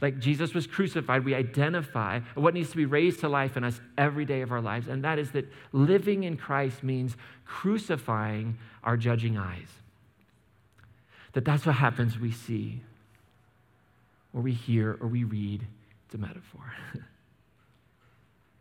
Like 0.00 0.20
Jesus 0.20 0.54
was 0.54 0.68
crucified, 0.68 1.24
we 1.24 1.34
identify 1.34 2.20
what 2.36 2.54
needs 2.54 2.70
to 2.70 2.76
be 2.76 2.86
raised 2.86 3.20
to 3.20 3.28
life 3.28 3.56
in 3.56 3.64
us 3.64 3.80
every 3.96 4.24
day 4.24 4.42
of 4.42 4.52
our 4.52 4.60
lives. 4.60 4.86
And 4.86 5.02
that 5.02 5.18
is 5.18 5.32
that 5.32 5.46
living 5.72 6.22
in 6.22 6.36
Christ 6.36 6.84
means 6.84 7.16
crucifying 7.44 8.56
our 8.84 8.96
judging 8.96 9.36
eyes. 9.36 9.66
That 11.32 11.44
that's 11.44 11.66
what 11.66 11.74
happens 11.76 12.18
we 12.18 12.32
see, 12.32 12.80
or 14.32 14.40
we 14.40 14.52
hear, 14.52 14.96
or 15.00 15.08
we 15.08 15.24
read. 15.24 15.66
It's 16.06 16.14
a 16.14 16.18
metaphor. 16.18 16.72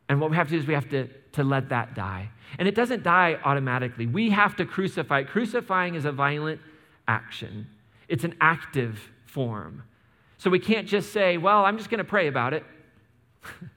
And 0.10 0.22
what 0.22 0.30
we 0.30 0.38
have 0.38 0.48
to 0.48 0.52
do 0.52 0.60
is 0.60 0.68
we 0.68 0.74
have 0.74 0.90
to, 0.90 1.08
to 1.34 1.44
let 1.44 1.70
that 1.70 1.94
die. 1.94 2.30
And 2.58 2.68
it 2.68 2.76
doesn't 2.76 3.04
die 3.04 3.38
automatically. 3.44 4.08
We 4.08 4.30
have 4.30 4.56
to 4.58 4.66
crucify. 4.66 5.24
Crucifying 5.24 5.96
is 5.96 6.06
a 6.06 6.12
violent 6.12 6.62
action, 7.08 7.68
it's 8.08 8.24
an 8.24 8.36
active 8.42 9.12
form. 9.26 9.84
So 10.38 10.50
we 10.50 10.60
can't 10.60 10.88
just 10.88 11.12
say, 11.12 11.38
well, 11.38 11.66
I'm 11.66 11.78
just 11.78 11.90
going 11.90 11.98
to 11.98 12.04
pray 12.04 12.28
about 12.28 12.54
it. 12.54 12.64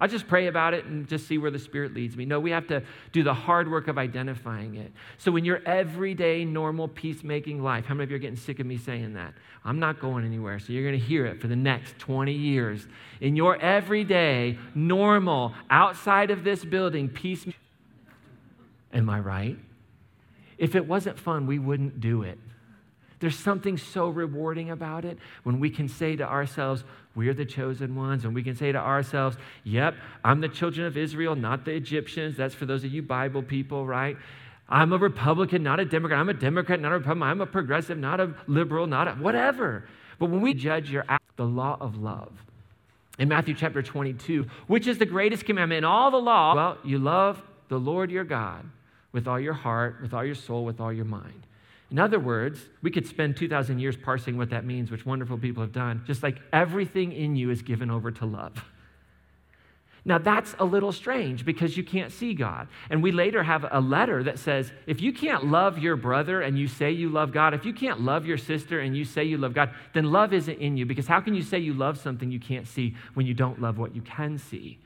I'll 0.00 0.08
just 0.08 0.28
pray 0.28 0.46
about 0.46 0.74
it 0.74 0.84
and 0.84 1.08
just 1.08 1.26
see 1.26 1.38
where 1.38 1.50
the 1.50 1.58
Spirit 1.58 1.92
leads 1.92 2.16
me. 2.16 2.24
No, 2.24 2.38
we 2.38 2.50
have 2.52 2.68
to 2.68 2.82
do 3.12 3.22
the 3.22 3.34
hard 3.34 3.70
work 3.70 3.88
of 3.88 3.98
identifying 3.98 4.76
it. 4.76 4.92
So, 5.16 5.34
in 5.36 5.44
your 5.44 5.60
everyday, 5.66 6.44
normal, 6.44 6.88
peacemaking 6.88 7.62
life, 7.62 7.84
how 7.84 7.94
many 7.94 8.04
of 8.04 8.10
you 8.10 8.16
are 8.16 8.20
getting 8.20 8.36
sick 8.36 8.60
of 8.60 8.66
me 8.66 8.76
saying 8.76 9.14
that? 9.14 9.34
I'm 9.64 9.80
not 9.80 10.00
going 10.00 10.24
anywhere. 10.24 10.60
So, 10.60 10.72
you're 10.72 10.88
going 10.88 10.98
to 10.98 11.04
hear 11.04 11.26
it 11.26 11.40
for 11.40 11.48
the 11.48 11.56
next 11.56 11.98
20 11.98 12.32
years. 12.32 12.86
In 13.20 13.34
your 13.34 13.56
everyday, 13.56 14.58
normal, 14.74 15.54
outside 15.68 16.30
of 16.30 16.44
this 16.44 16.64
building, 16.64 17.08
peace. 17.08 17.44
Am 18.92 19.10
I 19.10 19.18
right? 19.18 19.58
If 20.58 20.74
it 20.74 20.86
wasn't 20.86 21.18
fun, 21.18 21.46
we 21.46 21.58
wouldn't 21.58 22.00
do 22.00 22.22
it. 22.22 22.38
There's 23.20 23.38
something 23.38 23.76
so 23.76 24.08
rewarding 24.08 24.70
about 24.70 25.04
it 25.04 25.18
when 25.42 25.58
we 25.58 25.70
can 25.70 25.88
say 25.88 26.16
to 26.16 26.24
ourselves, 26.24 26.84
we're 27.14 27.34
the 27.34 27.44
chosen 27.44 27.96
ones. 27.96 28.24
And 28.24 28.34
we 28.34 28.42
can 28.42 28.54
say 28.54 28.70
to 28.70 28.78
ourselves, 28.78 29.36
yep, 29.64 29.96
I'm 30.24 30.40
the 30.40 30.48
children 30.48 30.86
of 30.86 30.96
Israel, 30.96 31.34
not 31.34 31.64
the 31.64 31.72
Egyptians. 31.72 32.36
That's 32.36 32.54
for 32.54 32.66
those 32.66 32.84
of 32.84 32.92
you 32.92 33.02
Bible 33.02 33.42
people, 33.42 33.86
right? 33.86 34.16
I'm 34.68 34.92
a 34.92 34.98
Republican, 34.98 35.62
not 35.62 35.80
a 35.80 35.84
Democrat. 35.84 36.20
I'm 36.20 36.28
a 36.28 36.34
Democrat, 36.34 36.80
not 36.80 36.92
a 36.92 36.98
Republican. 36.98 37.28
I'm 37.28 37.40
a 37.40 37.46
progressive, 37.46 37.98
not 37.98 38.20
a 38.20 38.34
liberal, 38.46 38.86
not 38.86 39.08
a 39.08 39.12
whatever. 39.12 39.88
But 40.18 40.30
when 40.30 40.40
we 40.40 40.54
judge 40.54 40.90
your 40.90 41.04
act, 41.08 41.24
the 41.36 41.46
law 41.46 41.76
of 41.80 41.96
love, 41.96 42.32
in 43.18 43.28
Matthew 43.28 43.54
chapter 43.54 43.82
22, 43.82 44.46
which 44.66 44.86
is 44.86 44.98
the 44.98 45.06
greatest 45.06 45.44
commandment 45.44 45.78
in 45.78 45.84
all 45.84 46.10
the 46.10 46.18
law, 46.18 46.54
well, 46.54 46.78
you 46.84 46.98
love 46.98 47.42
the 47.68 47.78
Lord 47.78 48.10
your 48.10 48.24
God 48.24 48.64
with 49.12 49.26
all 49.26 49.40
your 49.40 49.54
heart, 49.54 50.00
with 50.02 50.14
all 50.14 50.24
your 50.24 50.34
soul, 50.34 50.64
with 50.64 50.80
all 50.80 50.92
your 50.92 51.04
mind. 51.04 51.46
In 51.90 51.98
other 51.98 52.20
words, 52.20 52.60
we 52.82 52.90
could 52.90 53.06
spend 53.06 53.36
2,000 53.36 53.78
years 53.78 53.96
parsing 53.96 54.36
what 54.36 54.50
that 54.50 54.64
means, 54.64 54.90
which 54.90 55.06
wonderful 55.06 55.38
people 55.38 55.62
have 55.62 55.72
done, 55.72 56.02
just 56.06 56.22
like 56.22 56.38
everything 56.52 57.12
in 57.12 57.34
you 57.34 57.50
is 57.50 57.62
given 57.62 57.90
over 57.90 58.10
to 58.10 58.26
love. 58.26 58.62
Now, 60.04 60.18
that's 60.18 60.54
a 60.58 60.64
little 60.64 60.92
strange 60.92 61.44
because 61.44 61.76
you 61.76 61.84
can't 61.84 62.12
see 62.12 62.32
God. 62.32 62.68
And 62.88 63.02
we 63.02 63.12
later 63.12 63.42
have 63.42 63.66
a 63.70 63.80
letter 63.80 64.22
that 64.22 64.38
says 64.38 64.72
if 64.86 65.02
you 65.02 65.12
can't 65.12 65.46
love 65.46 65.78
your 65.78 65.96
brother 65.96 66.40
and 66.40 66.58
you 66.58 66.66
say 66.66 66.90
you 66.92 67.10
love 67.10 67.32
God, 67.32 67.52
if 67.52 67.64
you 67.64 67.72
can't 67.72 68.00
love 68.00 68.24
your 68.24 68.38
sister 68.38 68.80
and 68.80 68.96
you 68.96 69.04
say 69.04 69.24
you 69.24 69.36
love 69.36 69.54
God, 69.54 69.70
then 69.92 70.04
love 70.04 70.32
isn't 70.32 70.58
in 70.58 70.76
you 70.76 70.86
because 70.86 71.06
how 71.06 71.20
can 71.20 71.34
you 71.34 71.42
say 71.42 71.58
you 71.58 71.74
love 71.74 71.98
something 71.98 72.30
you 72.30 72.40
can't 72.40 72.66
see 72.66 72.96
when 73.14 73.26
you 73.26 73.34
don't 73.34 73.60
love 73.60 73.76
what 73.76 73.94
you 73.94 74.02
can 74.02 74.38
see? 74.38 74.78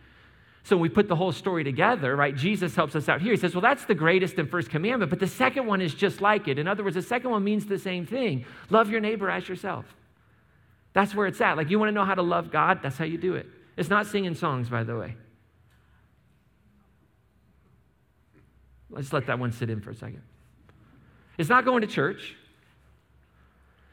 So 0.64 0.76
when 0.76 0.82
we 0.82 0.88
put 0.88 1.08
the 1.08 1.16
whole 1.16 1.32
story 1.32 1.64
together, 1.64 2.14
right, 2.14 2.36
Jesus 2.36 2.74
helps 2.76 2.94
us 2.94 3.08
out 3.08 3.20
here. 3.20 3.32
He 3.32 3.36
says, 3.36 3.54
well, 3.54 3.62
that's 3.62 3.84
the 3.84 3.96
greatest 3.96 4.38
and 4.38 4.48
first 4.48 4.70
commandment, 4.70 5.10
but 5.10 5.18
the 5.18 5.26
second 5.26 5.66
one 5.66 5.80
is 5.80 5.92
just 5.92 6.20
like 6.20 6.46
it. 6.46 6.58
In 6.58 6.68
other 6.68 6.84
words, 6.84 6.94
the 6.94 7.02
second 7.02 7.30
one 7.30 7.42
means 7.42 7.66
the 7.66 7.78
same 7.78 8.06
thing 8.06 8.44
love 8.70 8.88
your 8.88 9.00
neighbor 9.00 9.28
as 9.28 9.48
yourself. 9.48 9.84
That's 10.92 11.14
where 11.14 11.26
it's 11.26 11.40
at. 11.40 11.56
Like, 11.56 11.70
you 11.70 11.78
want 11.78 11.88
to 11.88 11.92
know 11.92 12.04
how 12.04 12.14
to 12.14 12.22
love 12.22 12.52
God? 12.52 12.80
That's 12.82 12.96
how 12.96 13.04
you 13.04 13.18
do 13.18 13.34
it. 13.34 13.46
It's 13.76 13.88
not 13.88 14.06
singing 14.06 14.34
songs, 14.34 14.68
by 14.68 14.84
the 14.84 14.96
way. 14.96 15.16
Let's 18.90 19.12
let 19.12 19.26
that 19.26 19.38
one 19.38 19.52
sit 19.52 19.70
in 19.70 19.80
for 19.80 19.90
a 19.90 19.94
second. 19.94 20.22
It's 21.38 21.48
not 21.48 21.64
going 21.64 21.80
to 21.80 21.86
church. 21.86 22.36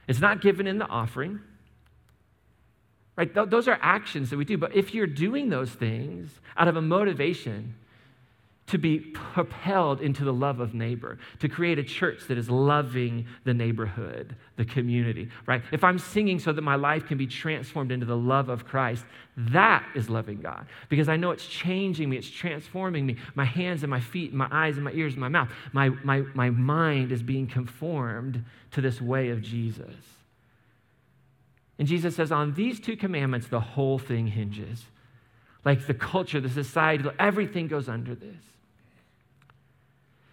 It's 0.07 0.19
not 0.19 0.41
giving 0.41 0.67
in 0.67 0.77
the 0.77 0.87
offering. 0.87 1.39
Right? 3.19 3.33
Th- 3.33 3.49
those 3.49 3.67
are 3.67 3.77
actions 3.81 4.29
that 4.29 4.37
we 4.37 4.45
do. 4.45 4.57
But 4.57 4.73
if 4.73 4.93
you're 4.93 5.05
doing 5.05 5.49
those 5.49 5.71
things 5.71 6.31
out 6.55 6.69
of 6.69 6.77
a 6.77 6.81
motivation 6.81 7.75
to 8.67 8.77
be 8.77 8.99
propelled 8.99 9.99
into 9.99 10.23
the 10.23 10.31
love 10.31 10.61
of 10.61 10.73
neighbor, 10.73 11.17
to 11.39 11.49
create 11.49 11.77
a 11.77 11.83
church 11.83 12.21
that 12.29 12.37
is 12.37 12.49
loving 12.49 13.27
the 13.43 13.53
neighborhood, 13.53 14.37
the 14.55 14.63
community, 14.63 15.27
right? 15.47 15.61
If 15.73 15.83
I'm 15.83 15.99
singing 15.99 16.39
so 16.39 16.53
that 16.53 16.61
my 16.61 16.75
life 16.75 17.07
can 17.07 17.17
be 17.17 17.27
transformed 17.27 17.91
into 17.91 18.05
the 18.05 18.15
love 18.15 18.47
of 18.47 18.65
Christ, 18.65 19.03
that 19.35 19.85
is 19.95 20.09
loving 20.09 20.39
God 20.39 20.65
because 20.87 21.09
I 21.09 21.17
know 21.17 21.31
it's 21.31 21.45
changing 21.45 22.09
me, 22.09 22.15
it's 22.15 22.29
transforming 22.29 23.05
me. 23.05 23.17
My 23.35 23.43
hands 23.43 23.83
and 23.83 23.89
my 23.89 23.99
feet, 23.99 24.29
and 24.29 24.37
my 24.37 24.47
eyes 24.49 24.75
and 24.75 24.85
my 24.85 24.93
ears 24.93 25.11
and 25.11 25.19
my 25.21 25.27
mouth, 25.27 25.49
my, 25.73 25.89
my, 26.05 26.21
my 26.35 26.51
mind 26.51 27.11
is 27.11 27.21
being 27.21 27.47
conformed 27.47 28.45
to 28.71 28.79
this 28.79 29.01
way 29.01 29.27
of 29.27 29.41
Jesus. 29.41 30.18
And 31.79 31.87
Jesus 31.87 32.15
says, 32.15 32.31
on 32.31 32.53
these 32.53 32.79
two 32.79 32.97
commandments, 32.97 33.47
the 33.47 33.61
whole 33.61 33.97
thing 33.97 34.27
hinges. 34.27 34.83
Like 35.65 35.87
the 35.87 35.93
culture, 35.93 36.39
the 36.39 36.49
society, 36.49 37.05
everything 37.17 37.67
goes 37.67 37.89
under 37.89 38.13
this. 38.13 38.35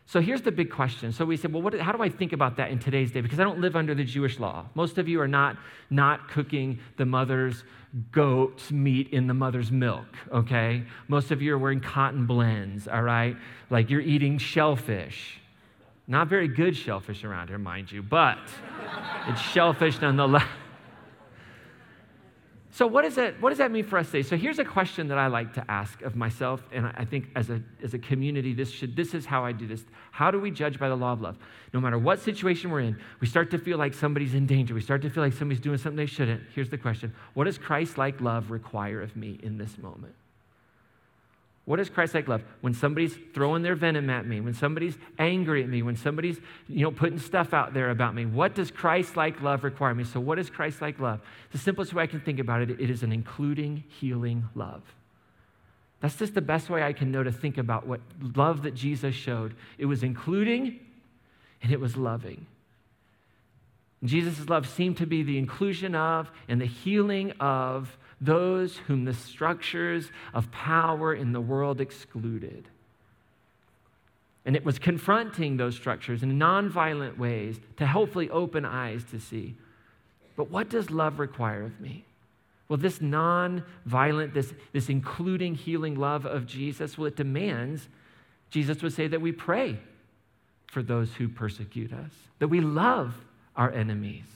So 0.09 0.20
here's 0.20 0.42
the 0.42 0.52
big 0.52 0.70
question. 0.70 1.12
So 1.12 1.24
we 1.24 1.37
said, 1.37 1.52
well, 1.52 1.62
what, 1.62 1.78
how 1.78 1.90
do 1.90 2.00
I 2.00 2.09
think 2.09 2.32
about 2.32 2.56
that 2.59 2.70
in 2.70 2.78
today's 2.78 3.11
day? 3.11 3.20
Because 3.20 3.40
I 3.40 3.44
don't 3.44 3.61
live 3.61 3.74
under 3.74 3.94
the 3.94 4.04
Jewish 4.04 4.38
law. 4.38 4.66
Most 4.74 4.98
of 4.98 5.09
you 5.09 5.20
are 5.20 5.26
not, 5.28 5.56
not 5.90 6.28
cooking 6.28 6.78
the 6.96 7.04
mother's 7.04 7.64
goat's 8.12 8.70
meat 8.70 9.09
in 9.09 9.26
the 9.26 9.35
mother's 9.35 9.72
milk, 9.72 10.06
okay? 10.32 10.85
Most 11.09 11.32
of 11.32 11.42
you 11.42 11.54
are 11.54 11.59
wearing 11.59 11.80
cotton 11.80 12.26
blends, 12.26 12.87
all 12.87 13.02
right? 13.02 13.37
Like 13.68 13.90
you're 13.90 14.00
eating 14.00 14.38
shellfish. 14.38 15.40
Not 16.06 16.28
very 16.28 16.46
good 16.46 16.76
shellfish 16.76 17.24
around 17.24 17.48
here, 17.48 17.59
mind 17.59 17.90
you, 17.90 18.02
but 18.02 18.38
it's 19.28 19.40
shellfish 19.40 20.00
nonetheless. 20.00 20.44
So, 22.76 22.86
what, 22.86 23.06
is 23.06 23.14
that, 23.14 23.40
what 23.40 23.48
does 23.48 23.58
that 23.58 23.70
mean 23.70 23.84
for 23.84 23.96
us 23.96 24.10
today? 24.10 24.22
So, 24.22 24.36
here's 24.36 24.58
a 24.58 24.64
question 24.64 25.08
that 25.08 25.16
I 25.16 25.28
like 25.28 25.54
to 25.54 25.64
ask 25.66 26.02
of 26.02 26.14
myself, 26.14 26.62
and 26.72 26.84
I 26.84 27.06
think 27.06 27.30
as 27.34 27.48
a, 27.48 27.62
as 27.82 27.94
a 27.94 27.98
community, 27.98 28.52
this, 28.52 28.70
should, 28.70 28.94
this 28.94 29.14
is 29.14 29.24
how 29.24 29.46
I 29.46 29.52
do 29.52 29.66
this. 29.66 29.82
How 30.10 30.30
do 30.30 30.38
we 30.38 30.50
judge 30.50 30.78
by 30.78 30.90
the 30.90 30.94
law 30.94 31.14
of 31.14 31.22
love? 31.22 31.38
No 31.72 31.80
matter 31.80 31.98
what 31.98 32.20
situation 32.20 32.70
we're 32.70 32.80
in, 32.80 32.98
we 33.18 33.28
start 33.28 33.50
to 33.52 33.58
feel 33.58 33.78
like 33.78 33.94
somebody's 33.94 34.34
in 34.34 34.44
danger. 34.44 34.74
We 34.74 34.82
start 34.82 35.00
to 35.02 35.08
feel 35.08 35.22
like 35.22 35.32
somebody's 35.32 35.62
doing 35.62 35.78
something 35.78 35.96
they 35.96 36.04
shouldn't. 36.04 36.42
Here's 36.54 36.68
the 36.68 36.76
question 36.76 37.14
What 37.32 37.44
does 37.44 37.56
Christ 37.56 37.96
like 37.96 38.20
love 38.20 38.50
require 38.50 39.00
of 39.00 39.16
me 39.16 39.40
in 39.42 39.56
this 39.56 39.78
moment? 39.78 40.12
What 41.66 41.81
is 41.81 41.90
Christ 41.90 42.14
like 42.14 42.29
love? 42.29 42.44
When 42.61 42.72
somebody's 42.72 43.18
throwing 43.35 43.62
their 43.62 43.74
venom 43.74 44.09
at 44.09 44.24
me, 44.24 44.40
when 44.40 44.55
somebody's 44.55 44.96
angry 45.18 45.64
at 45.64 45.68
me, 45.68 45.83
when 45.83 45.96
somebody's 45.96 46.38
you 46.68 46.83
know 46.83 46.92
putting 46.92 47.18
stuff 47.18 47.52
out 47.52 47.74
there 47.74 47.90
about 47.90 48.14
me, 48.14 48.24
what 48.24 48.55
does 48.55 48.70
Christ 48.70 49.16
like 49.16 49.42
love 49.42 49.64
require 49.64 49.92
me? 49.92 50.05
So, 50.05 50.20
what 50.20 50.38
is 50.38 50.48
Christ 50.48 50.81
like 50.81 51.00
love? 51.00 51.20
The 51.50 51.59
simplest 51.59 51.92
way 51.92 52.05
I 52.05 52.07
can 52.07 52.20
think 52.20 52.38
about 52.38 52.62
it, 52.62 52.70
it 52.70 52.88
is 52.88 53.02
an 53.02 53.11
including, 53.11 53.83
healing 53.88 54.44
love. 54.55 54.83
That's 56.00 56.16
just 56.16 56.35
the 56.35 56.40
best 56.40 56.70
way 56.70 56.85
I 56.85 56.92
can 56.92 57.11
know 57.11 57.24
to 57.24 57.33
think 57.33 57.59
about 57.59 57.85
what 57.85 58.00
love 58.37 58.62
that 58.62 58.74
Jesus 58.74 59.14
showed. 59.14 59.57
It 59.76 59.87
was 59.87 60.05
including 60.05 60.79
and 61.62 61.72
it 61.72 61.81
was 61.81 61.96
loving. 61.96 62.46
Jesus' 64.05 64.48
love 64.48 64.68
seemed 64.68 64.98
to 64.98 65.07
be 65.07 65.24
the 65.24 65.37
inclusion 65.37 65.96
of 65.96 66.31
and 66.48 66.61
the 66.61 66.66
healing 66.66 67.33
of 67.40 67.96
those 68.20 68.79
whom 68.79 69.05
the 69.05 69.14
structures 69.14 70.11
of 70.33 70.50
power 70.50 71.14
in 71.14 71.33
the 71.33 71.40
world 71.40 71.81
excluded. 71.81 72.68
And 74.44 74.55
it 74.55 74.64
was 74.64 74.79
confronting 74.79 75.57
those 75.57 75.74
structures 75.74 76.22
in 76.22 76.38
nonviolent 76.38 77.18
ways 77.18 77.59
to 77.79 77.87
hopefully 77.87 78.31
open 78.31 78.64
eyes 78.64 79.05
to 79.11 79.20
see. 79.20 79.57
But 80.37 80.50
what 80.50 80.70
does 80.70 80.90
love 80.90 81.18
require 81.18 81.64
of 81.64 81.81
me? 81.81 82.05
Well, 82.68 82.76
this 82.76 83.00
non-violent, 83.00 84.35
this, 84.35 84.52
this 84.72 84.88
including 84.88 85.55
healing 85.55 85.96
love 85.96 86.26
of 86.26 86.46
Jesus, 86.46 86.96
well, 86.96 87.07
it 87.07 87.16
demands, 87.16 87.88
Jesus 88.50 88.83
would 88.83 88.92
say 88.92 89.09
that 89.09 89.20
we 89.20 89.33
pray 89.33 89.79
for 90.66 90.83
those 90.83 91.12
who 91.14 91.29
persecute 91.29 91.92
us, 91.92 92.12
that 92.38 92.48
we 92.48 92.61
love 92.61 93.14
our 93.55 93.72
enemies, 93.72 94.26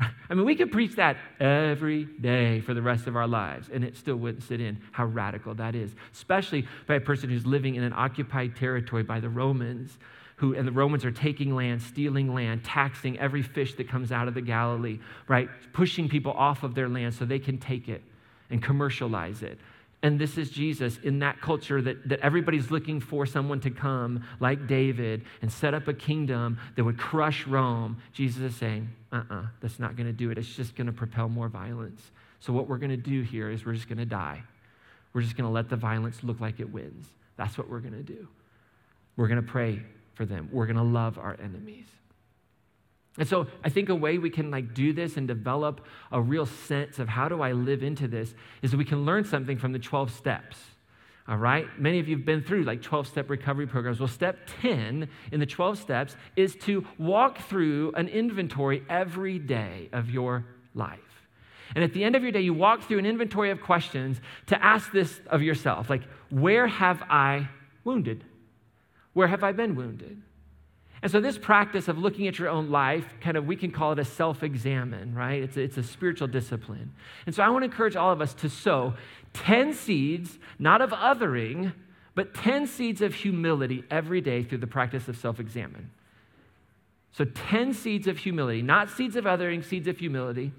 I 0.00 0.34
mean, 0.34 0.44
we 0.44 0.56
could 0.56 0.72
preach 0.72 0.96
that 0.96 1.16
every 1.38 2.04
day 2.04 2.60
for 2.60 2.74
the 2.74 2.82
rest 2.82 3.06
of 3.06 3.16
our 3.16 3.26
lives, 3.26 3.68
and 3.72 3.84
it 3.84 3.96
still 3.96 4.16
wouldn't 4.16 4.42
sit 4.42 4.60
in 4.60 4.80
how 4.92 5.06
radical 5.06 5.54
that 5.54 5.74
is, 5.74 5.94
especially 6.12 6.66
by 6.86 6.94
a 6.94 7.00
person 7.00 7.28
who's 7.30 7.46
living 7.46 7.74
in 7.74 7.82
an 7.82 7.92
occupied 7.94 8.56
territory 8.56 9.02
by 9.02 9.20
the 9.20 9.28
Romans. 9.28 9.98
Who, 10.36 10.54
and 10.54 10.66
the 10.66 10.72
Romans 10.72 11.04
are 11.04 11.10
taking 11.10 11.54
land, 11.54 11.82
stealing 11.82 12.32
land, 12.32 12.64
taxing 12.64 13.18
every 13.18 13.42
fish 13.42 13.74
that 13.74 13.90
comes 13.90 14.10
out 14.10 14.26
of 14.26 14.32
the 14.32 14.40
Galilee, 14.40 14.98
right? 15.28 15.50
Pushing 15.74 16.08
people 16.08 16.32
off 16.32 16.62
of 16.62 16.74
their 16.74 16.88
land 16.88 17.12
so 17.12 17.26
they 17.26 17.38
can 17.38 17.58
take 17.58 17.90
it 17.90 18.00
and 18.48 18.62
commercialize 18.62 19.42
it. 19.42 19.58
And 20.02 20.18
this 20.18 20.38
is 20.38 20.50
Jesus 20.50 20.98
in 21.02 21.18
that 21.18 21.40
culture 21.42 21.82
that, 21.82 22.08
that 22.08 22.20
everybody's 22.20 22.70
looking 22.70 23.00
for 23.00 23.26
someone 23.26 23.60
to 23.60 23.70
come 23.70 24.24
like 24.40 24.66
David 24.66 25.24
and 25.42 25.52
set 25.52 25.74
up 25.74 25.88
a 25.88 25.94
kingdom 25.94 26.58
that 26.76 26.84
would 26.84 26.98
crush 26.98 27.46
Rome. 27.46 27.98
Jesus 28.12 28.40
is 28.40 28.56
saying, 28.56 28.88
uh 29.12 29.16
uh-uh, 29.16 29.34
uh, 29.34 29.46
that's 29.60 29.78
not 29.78 29.96
going 29.96 30.06
to 30.06 30.12
do 30.12 30.30
it. 30.30 30.38
It's 30.38 30.54
just 30.54 30.74
going 30.74 30.86
to 30.86 30.92
propel 30.92 31.28
more 31.28 31.48
violence. 31.48 32.12
So, 32.40 32.52
what 32.52 32.66
we're 32.66 32.78
going 32.78 32.90
to 32.90 32.96
do 32.96 33.20
here 33.20 33.50
is 33.50 33.66
we're 33.66 33.74
just 33.74 33.88
going 33.88 33.98
to 33.98 34.06
die. 34.06 34.42
We're 35.12 35.20
just 35.20 35.36
going 35.36 35.46
to 35.46 35.52
let 35.52 35.68
the 35.68 35.76
violence 35.76 36.22
look 36.22 36.40
like 36.40 36.60
it 36.60 36.72
wins. 36.72 37.06
That's 37.36 37.58
what 37.58 37.68
we're 37.68 37.80
going 37.80 37.94
to 37.94 38.02
do. 38.02 38.26
We're 39.16 39.28
going 39.28 39.42
to 39.42 39.46
pray 39.46 39.82
for 40.14 40.24
them, 40.24 40.48
we're 40.52 40.66
going 40.66 40.76
to 40.76 40.82
love 40.82 41.18
our 41.18 41.36
enemies. 41.42 41.86
And 43.20 43.28
so 43.28 43.46
I 43.62 43.68
think 43.68 43.90
a 43.90 43.94
way 43.94 44.16
we 44.16 44.30
can 44.30 44.50
like 44.50 44.72
do 44.72 44.94
this 44.94 45.18
and 45.18 45.28
develop 45.28 45.82
a 46.10 46.18
real 46.18 46.46
sense 46.46 46.98
of 46.98 47.06
how 47.06 47.28
do 47.28 47.42
I 47.42 47.52
live 47.52 47.82
into 47.82 48.08
this 48.08 48.34
is 48.62 48.74
we 48.74 48.86
can 48.86 49.04
learn 49.04 49.24
something 49.24 49.58
from 49.58 49.72
the 49.72 49.78
12 49.78 50.10
steps. 50.10 50.56
All 51.28 51.36
right? 51.36 51.66
Many 51.78 51.98
of 51.98 52.08
you 52.08 52.16
have 52.16 52.24
been 52.24 52.42
through 52.42 52.62
like 52.62 52.80
12 52.80 53.06
step 53.06 53.28
recovery 53.28 53.66
programs. 53.66 54.00
Well, 54.00 54.08
step 54.08 54.38
10 54.62 55.06
in 55.32 55.38
the 55.38 55.44
12 55.44 55.78
steps 55.78 56.16
is 56.34 56.56
to 56.62 56.86
walk 56.96 57.42
through 57.42 57.92
an 57.94 58.08
inventory 58.08 58.82
every 58.88 59.38
day 59.38 59.90
of 59.92 60.08
your 60.08 60.46
life. 60.74 60.98
And 61.74 61.84
at 61.84 61.92
the 61.92 62.02
end 62.02 62.16
of 62.16 62.22
your 62.22 62.32
day, 62.32 62.40
you 62.40 62.54
walk 62.54 62.84
through 62.84 63.00
an 63.00 63.06
inventory 63.06 63.50
of 63.50 63.60
questions 63.60 64.18
to 64.46 64.64
ask 64.64 64.92
this 64.92 65.20
of 65.26 65.42
yourself 65.42 65.90
like, 65.90 66.04
where 66.30 66.66
have 66.66 67.02
I 67.02 67.50
wounded? 67.84 68.24
Where 69.12 69.28
have 69.28 69.44
I 69.44 69.52
been 69.52 69.76
wounded? 69.76 70.22
And 71.02 71.10
so, 71.10 71.20
this 71.20 71.38
practice 71.38 71.88
of 71.88 71.96
looking 71.96 72.26
at 72.28 72.38
your 72.38 72.48
own 72.48 72.70
life, 72.70 73.06
kind 73.20 73.36
of, 73.36 73.46
we 73.46 73.56
can 73.56 73.70
call 73.70 73.92
it 73.92 73.98
a 73.98 74.04
self 74.04 74.42
examine, 74.42 75.14
right? 75.14 75.42
It's 75.42 75.56
a, 75.56 75.62
it's 75.62 75.78
a 75.78 75.82
spiritual 75.82 76.28
discipline. 76.28 76.92
And 77.24 77.34
so, 77.34 77.42
I 77.42 77.48
want 77.48 77.62
to 77.62 77.70
encourage 77.70 77.96
all 77.96 78.12
of 78.12 78.20
us 78.20 78.34
to 78.34 78.50
sow 78.50 78.94
10 79.32 79.72
seeds, 79.72 80.38
not 80.58 80.82
of 80.82 80.90
othering, 80.90 81.72
but 82.14 82.34
10 82.34 82.66
seeds 82.66 83.00
of 83.00 83.14
humility 83.14 83.84
every 83.90 84.20
day 84.20 84.42
through 84.42 84.58
the 84.58 84.66
practice 84.66 85.08
of 85.08 85.16
self 85.16 85.40
examine. 85.40 85.90
So, 87.12 87.24
10 87.24 87.72
seeds 87.72 88.06
of 88.06 88.18
humility, 88.18 88.60
not 88.60 88.90
seeds 88.90 89.16
of 89.16 89.24
othering, 89.24 89.64
seeds 89.64 89.88
of 89.88 89.98
humility. 89.98 90.52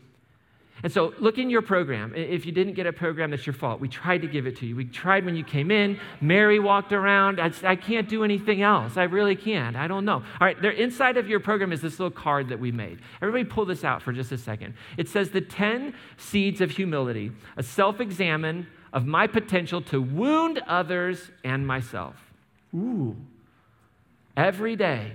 And 0.84 0.91
so, 0.91 1.13
look 1.19 1.38
in 1.38 1.49
your 1.49 1.62
program. 1.62 2.13
If 2.15 2.45
you 2.45 2.51
didn't 2.51 2.73
get 2.73 2.88
a 2.88 2.93
program, 2.93 3.29
that's 3.31 3.45
your 3.45 3.53
fault. 3.53 3.79
We 3.79 3.88
tried 3.88 4.23
to 4.23 4.27
give 4.27 4.47
it 4.47 4.57
to 4.57 4.65
you. 4.65 4.75
We 4.75 4.86
tried 4.86 5.25
when 5.25 5.36
you 5.36 5.43
came 5.43 5.69
in. 5.69 5.99
Mary 6.21 6.60
walked 6.60 6.91
around. 6.91 7.39
I, 7.39 7.51
I 7.63 7.75
can't 7.75 8.10
do 8.10 8.23
anything 8.23 8.63
else. 8.63 8.97
I 8.97 9.03
really 9.03 9.36
can't. 9.36 9.75
I 9.75 9.88
don't 9.88 10.05
know. 10.05 10.15
All 10.15 10.23
right, 10.41 10.60
there 10.60 10.71
inside 10.71 11.17
of 11.17 11.27
your 11.27 11.39
program 11.39 11.71
is 11.71 11.81
this 11.81 11.99
little 11.99 12.10
card 12.10 12.49
that 12.49 12.60
we 12.60 12.71
made. 12.71 12.99
Everybody, 13.21 13.43
pull 13.43 13.65
this 13.65 13.84
out 13.84 14.01
for 14.01 14.12
just 14.12 14.31
a 14.31 14.38
second. 14.38 14.73
It 14.97 15.07
says 15.07 15.29
the 15.29 15.41
10 15.41 15.93
seeds 16.17 16.62
of 16.62 16.71
humility, 16.71 17.31
a 17.57 17.63
self 17.63 17.99
examine 17.99 18.65
of 18.91 19.05
my 19.05 19.27
potential 19.27 19.81
to 19.84 20.01
wound 20.01 20.60
others 20.67 21.31
and 21.43 21.65
myself. 21.65 22.15
Ooh. 22.73 23.15
Every 24.36 24.75
day, 24.75 25.13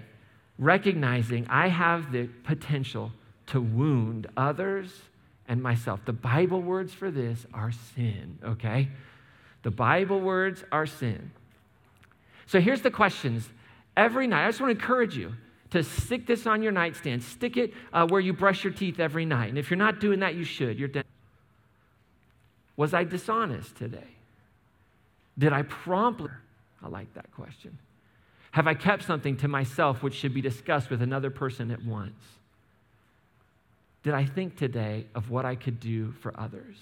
recognizing 0.59 1.47
I 1.49 1.69
have 1.69 2.13
the 2.13 2.29
potential 2.45 3.13
to 3.49 3.61
wound 3.61 4.27
others 4.37 5.03
and 5.49 5.63
myself. 5.63 6.01
The 6.05 6.13
Bible 6.13 6.61
words 6.61 6.93
for 6.93 7.11
this 7.11 7.47
are 7.55 7.73
sin, 7.95 8.39
okay? 8.45 8.89
The 9.63 9.71
Bible 9.71 10.21
words 10.21 10.65
are 10.73 10.87
sin. 10.87 11.31
So 12.47 12.61
here's 12.61 12.83
the 12.83 12.91
questions. 12.91 13.49
Every 13.97 14.27
night, 14.27 14.45
I 14.45 14.49
just 14.49 14.61
want 14.61 14.77
to 14.77 14.81
encourage 14.81 15.17
you 15.17 15.33
to 15.71 15.83
stick 15.83 16.27
this 16.27 16.47
on 16.47 16.63
your 16.63 16.73
nightstand. 16.73 17.23
Stick 17.23 17.57
it 17.57 17.75
uh, 17.93 18.07
where 18.07 18.21
you 18.21 18.33
brush 18.33 18.63
your 18.65 18.73
teeth 18.73 19.01
every 19.01 19.25
night. 19.25 19.49
And 19.49 19.59
if 19.59 19.71
you're 19.71 19.79
not 19.79 20.01
doing 20.01 20.21
that, 20.21 20.35
you 20.35 20.45
should. 20.45 20.79
You're 20.79 20.89
dead. 20.89 21.05
Was 22.77 22.95
I 22.95 23.05
dishonest 23.05 23.77
today? 23.77 24.07
Did 25.39 25.53
I 25.53 25.63
promptly? 25.63 26.31
I 26.83 26.89
like 26.89 27.13
that 27.15 27.33
question. 27.33 27.79
Have 28.53 28.67
I 28.67 28.75
kept 28.75 29.03
something 29.05 29.37
to 29.39 29.49
myself 29.49 30.03
which 30.03 30.15
should 30.15 30.33
be 30.33 30.41
discussed 30.41 30.89
with 30.89 31.03
another 31.03 31.31
person 31.31 31.71
at 31.71 31.85
once? 31.85 32.23
Did 34.07 34.15
I 34.15 34.25
think 34.25 34.55
today 34.55 35.05
of 35.17 35.31
what 35.31 35.45
I 35.45 35.57
could 35.57 35.81
do 35.81 36.13
for 36.21 36.33
others? 36.39 36.77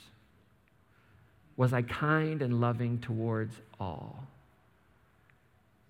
Was 1.57 1.73
I 1.73 1.81
kind 1.81 2.43
and 2.43 2.61
loving 2.61 2.99
towards 2.99 3.55
all? 3.81 4.25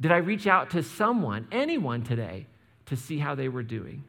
Did 0.00 0.12
I 0.12 0.18
reach 0.18 0.46
out 0.46 0.70
to 0.70 0.82
someone, 0.84 1.48
anyone 1.50 2.04
today, 2.04 2.46
to 2.86 2.94
see 2.94 3.18
how 3.18 3.34
they 3.34 3.48
were 3.48 3.64
doing? 3.64 4.04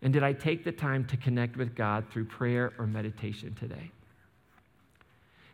And 0.00 0.12
did 0.12 0.22
I 0.22 0.32
take 0.32 0.62
the 0.62 0.70
time 0.70 1.06
to 1.06 1.16
connect 1.16 1.56
with 1.56 1.74
God 1.74 2.04
through 2.12 2.26
prayer 2.26 2.72
or 2.78 2.86
meditation 2.86 3.56
today? 3.58 3.90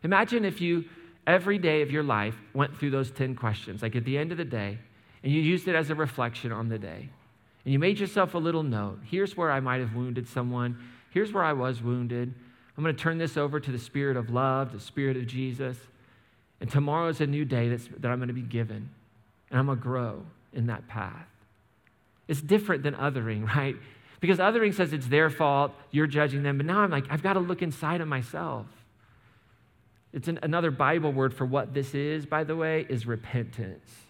Imagine 0.03 0.45
if 0.45 0.61
you, 0.61 0.85
every 1.25 1.57
day 1.57 1.81
of 1.81 1.89
your 1.89 2.03
life, 2.03 2.35
went 2.53 2.77
through 2.77 2.91
those 2.91 3.09
10 3.09 3.33
questions, 3.33 3.81
like 3.81 3.95
at 3.95 4.05
the 4.05 4.19
end 4.19 4.31
of 4.31 4.37
the 4.37 4.45
day, 4.45 4.77
and 5.23 5.33
you 5.33 5.41
used 5.41 5.67
it 5.67 5.73
as 5.73 5.89
a 5.89 5.95
reflection 5.95 6.51
on 6.51 6.69
the 6.69 6.77
day 6.77 7.09
and 7.67 7.73
you 7.73 7.79
made 7.79 7.99
yourself 7.99 8.33
a 8.33 8.37
little 8.37 8.63
note. 8.63 8.99
Here's 9.03 9.35
where 9.35 9.51
I 9.51 9.59
might 9.59 9.81
have 9.81 9.93
wounded 9.93 10.25
someone. 10.29 10.79
Here's 11.09 11.33
where 11.33 11.43
I 11.43 11.51
was 11.51 11.83
wounded. 11.83 12.33
I'm 12.77 12.81
going 12.81 12.95
to 12.95 13.03
turn 13.03 13.17
this 13.17 13.35
over 13.35 13.59
to 13.59 13.71
the 13.73 13.77
Spirit 13.77 14.15
of 14.15 14.29
love, 14.29 14.71
the 14.71 14.79
Spirit 14.79 15.17
of 15.17 15.27
Jesus. 15.27 15.75
And 16.61 16.71
tomorrow 16.71 17.09
is 17.09 17.19
a 17.19 17.27
new 17.27 17.43
day 17.43 17.67
that's, 17.67 17.89
that 17.99 18.09
I'm 18.09 18.19
going 18.19 18.29
to 18.29 18.33
be 18.33 18.41
given. 18.41 18.89
And 19.49 19.59
I'm 19.59 19.65
going 19.65 19.79
to 19.79 19.83
grow 19.83 20.23
in 20.53 20.67
that 20.67 20.87
path. 20.87 21.27
It's 22.29 22.41
different 22.41 22.83
than 22.83 22.93
othering, 22.93 23.45
right? 23.55 23.75
Because 24.21 24.37
othering 24.37 24.73
says 24.73 24.93
it's 24.93 25.07
their 25.07 25.29
fault, 25.29 25.73
you're 25.91 26.07
judging 26.07 26.43
them. 26.43 26.55
But 26.55 26.67
now 26.67 26.79
I'm 26.79 26.89
like, 26.89 27.07
I've 27.09 27.21
got 27.21 27.33
to 27.33 27.41
look 27.41 27.61
inside 27.61 27.99
of 27.99 28.07
myself. 28.07 28.65
It's 30.13 30.29
an, 30.29 30.39
another 30.41 30.71
Bible 30.71 31.11
word 31.11 31.33
for 31.33 31.45
what 31.45 31.73
this 31.73 31.93
is, 31.93 32.25
by 32.25 32.45
the 32.45 32.55
way, 32.55 32.85
is 32.87 33.05
repentance. 33.05 34.06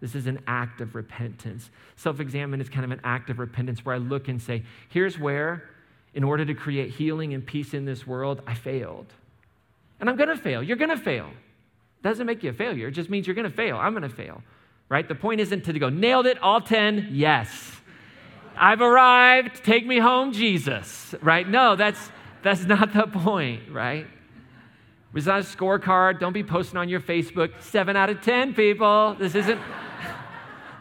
This 0.00 0.14
is 0.14 0.26
an 0.26 0.40
act 0.46 0.80
of 0.80 0.94
repentance. 0.94 1.70
Self 1.96 2.20
examine 2.20 2.60
is 2.60 2.68
kind 2.68 2.84
of 2.84 2.90
an 2.90 3.00
act 3.04 3.30
of 3.30 3.38
repentance 3.38 3.84
where 3.84 3.94
I 3.94 3.98
look 3.98 4.28
and 4.28 4.40
say, 4.40 4.62
here's 4.88 5.18
where, 5.18 5.68
in 6.14 6.24
order 6.24 6.44
to 6.44 6.54
create 6.54 6.90
healing 6.90 7.34
and 7.34 7.44
peace 7.44 7.74
in 7.74 7.84
this 7.84 8.06
world, 8.06 8.42
I 8.46 8.54
failed. 8.54 9.06
And 10.00 10.08
I'm 10.08 10.16
going 10.16 10.30
to 10.30 10.36
fail. 10.36 10.62
You're 10.62 10.78
going 10.78 10.90
to 10.90 10.96
fail. 10.96 11.30
Doesn't 12.02 12.26
make 12.26 12.42
you 12.42 12.50
a 12.50 12.54
failure. 12.54 12.88
It 12.88 12.92
just 12.92 13.10
means 13.10 13.26
you're 13.26 13.36
going 13.36 13.50
to 13.50 13.54
fail. 13.54 13.76
I'm 13.76 13.92
going 13.92 14.08
to 14.08 14.08
fail. 14.08 14.42
Right? 14.88 15.06
The 15.06 15.14
point 15.14 15.40
isn't 15.40 15.64
to 15.64 15.78
go, 15.78 15.90
nailed 15.90 16.26
it, 16.26 16.38
all 16.42 16.60
10, 16.60 17.10
yes. 17.12 17.76
I've 18.56 18.80
arrived, 18.80 19.62
take 19.62 19.86
me 19.86 19.98
home, 19.98 20.32
Jesus. 20.32 21.14
Right? 21.22 21.48
No, 21.48 21.76
that's 21.76 22.10
that's 22.42 22.64
not 22.64 22.92
the 22.94 23.06
point, 23.06 23.70
right? 23.70 24.06
It's 25.14 25.26
not 25.26 25.40
a 25.40 25.44
scorecard. 25.44 26.20
Don't 26.20 26.32
be 26.32 26.44
posting 26.44 26.78
on 26.78 26.88
your 26.88 27.00
Facebook, 27.00 27.60
seven 27.60 27.96
out 27.96 28.10
of 28.10 28.22
10 28.22 28.54
people. 28.54 29.16
This 29.18 29.34
isn't. 29.34 29.60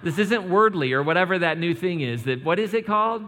This 0.01 0.17
isn't 0.17 0.49
Wordly 0.49 0.93
or 0.93 1.03
whatever 1.03 1.39
that 1.39 1.57
new 1.57 1.73
thing 1.73 2.01
is. 2.01 2.23
That 2.23 2.43
what 2.43 2.59
is 2.59 2.73
it 2.73 2.85
called? 2.85 3.23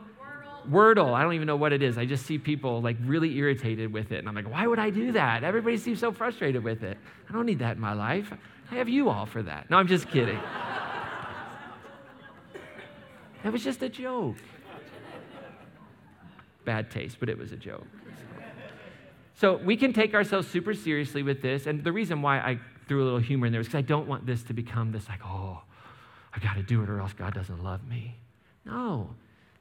Wordle. 0.70 0.96
Wordle. 0.96 1.14
I 1.14 1.24
don't 1.24 1.34
even 1.34 1.48
know 1.48 1.58
what 1.58 1.74
it 1.74 1.84
is. 1.84 1.98
I 1.98 2.06
just 2.06 2.26
see 2.26 2.38
people 2.38 2.82
like 2.82 2.98
really 3.04 3.38
irritated 3.38 3.92
with 3.92 4.12
it. 4.12 4.20
And 4.20 4.30
I'm 4.30 4.36
like, 4.36 4.50
why 4.50 4.68
would 4.68 4.80
I 4.80 4.90
do 4.90 5.12
that? 5.14 5.44
Everybody 5.44 5.78
seems 5.78 6.00
so 6.00 6.12
frustrated 6.12 6.64
with 6.64 6.84
it. 6.84 6.98
I 7.30 7.34
don't 7.34 7.46
need 7.46 7.60
that 7.60 7.76
in 7.76 7.82
my 7.82 7.94
life. 7.94 8.32
I 8.72 8.76
have 8.76 8.88
you 8.88 9.10
all 9.10 9.26
for 9.26 9.44
that. 9.44 9.70
No, 9.70 9.78
I'm 9.78 9.88
just 9.88 10.10
kidding. 10.10 10.40
that 13.44 13.52
was 13.52 13.64
just 13.64 13.82
a 13.82 13.90
joke. 13.90 14.38
Bad 16.64 16.90
taste, 16.90 17.18
but 17.20 17.28
it 17.28 17.38
was 17.38 17.52
a 17.52 17.58
joke. 17.58 17.86
So 19.34 19.58
we 19.58 19.76
can 19.76 19.92
take 19.92 20.14
ourselves 20.14 20.48
super 20.48 20.74
seriously 20.74 21.24
with 21.24 21.42
this. 21.42 21.66
And 21.66 21.84
the 21.84 21.92
reason 21.92 22.22
why 22.22 22.38
I 22.38 22.60
threw 22.88 23.04
a 23.04 23.06
little 23.06 23.20
humor 23.20 23.48
in 23.48 23.52
there 23.52 23.62
is 23.62 23.68
because 23.68 23.80
I 23.80 23.82
don't 23.82 24.08
want 24.08 24.26
this 24.26 24.44
to 24.44 24.54
become 24.54 24.92
this 24.92 25.10
like, 25.10 25.22
oh, 25.26 25.41
I 26.34 26.39
got 26.39 26.56
to 26.56 26.63
do 26.63 26.84
it 26.84 26.89
or 26.89 27.00
else 27.00 27.13
God 27.13 27.34
doesn't 27.34 27.63
love 27.63 27.88
me. 27.88 28.15
No. 28.65 29.10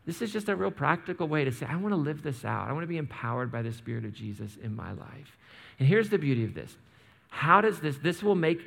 This 0.06 0.22
is 0.22 0.33
just 0.33 0.48
a 0.48 0.56
real 0.56 0.70
practical 0.70 1.28
way 1.28 1.44
to 1.44 1.52
say, 1.52 1.66
I 1.66 1.76
want 1.76 1.92
to 1.92 1.96
live 1.96 2.22
this 2.22 2.44
out. 2.44 2.68
I 2.68 2.72
want 2.72 2.85
to 2.85 2.88
be 2.88 2.96
empowered 2.96 3.52
by 3.52 3.62
the 3.62 3.72
Spirit 3.72 4.04
of 4.04 4.12
Jesus 4.12 4.56
in 4.62 4.74
my 4.74 4.92
life. 4.92 5.37
And 5.78 5.88
here's 5.88 6.09
the 6.09 6.18
beauty 6.18 6.44
of 6.44 6.54
this. 6.54 6.76
How 7.28 7.61
does 7.61 7.80
this, 7.80 7.96
this 7.98 8.22
will 8.22 8.35
make, 8.35 8.61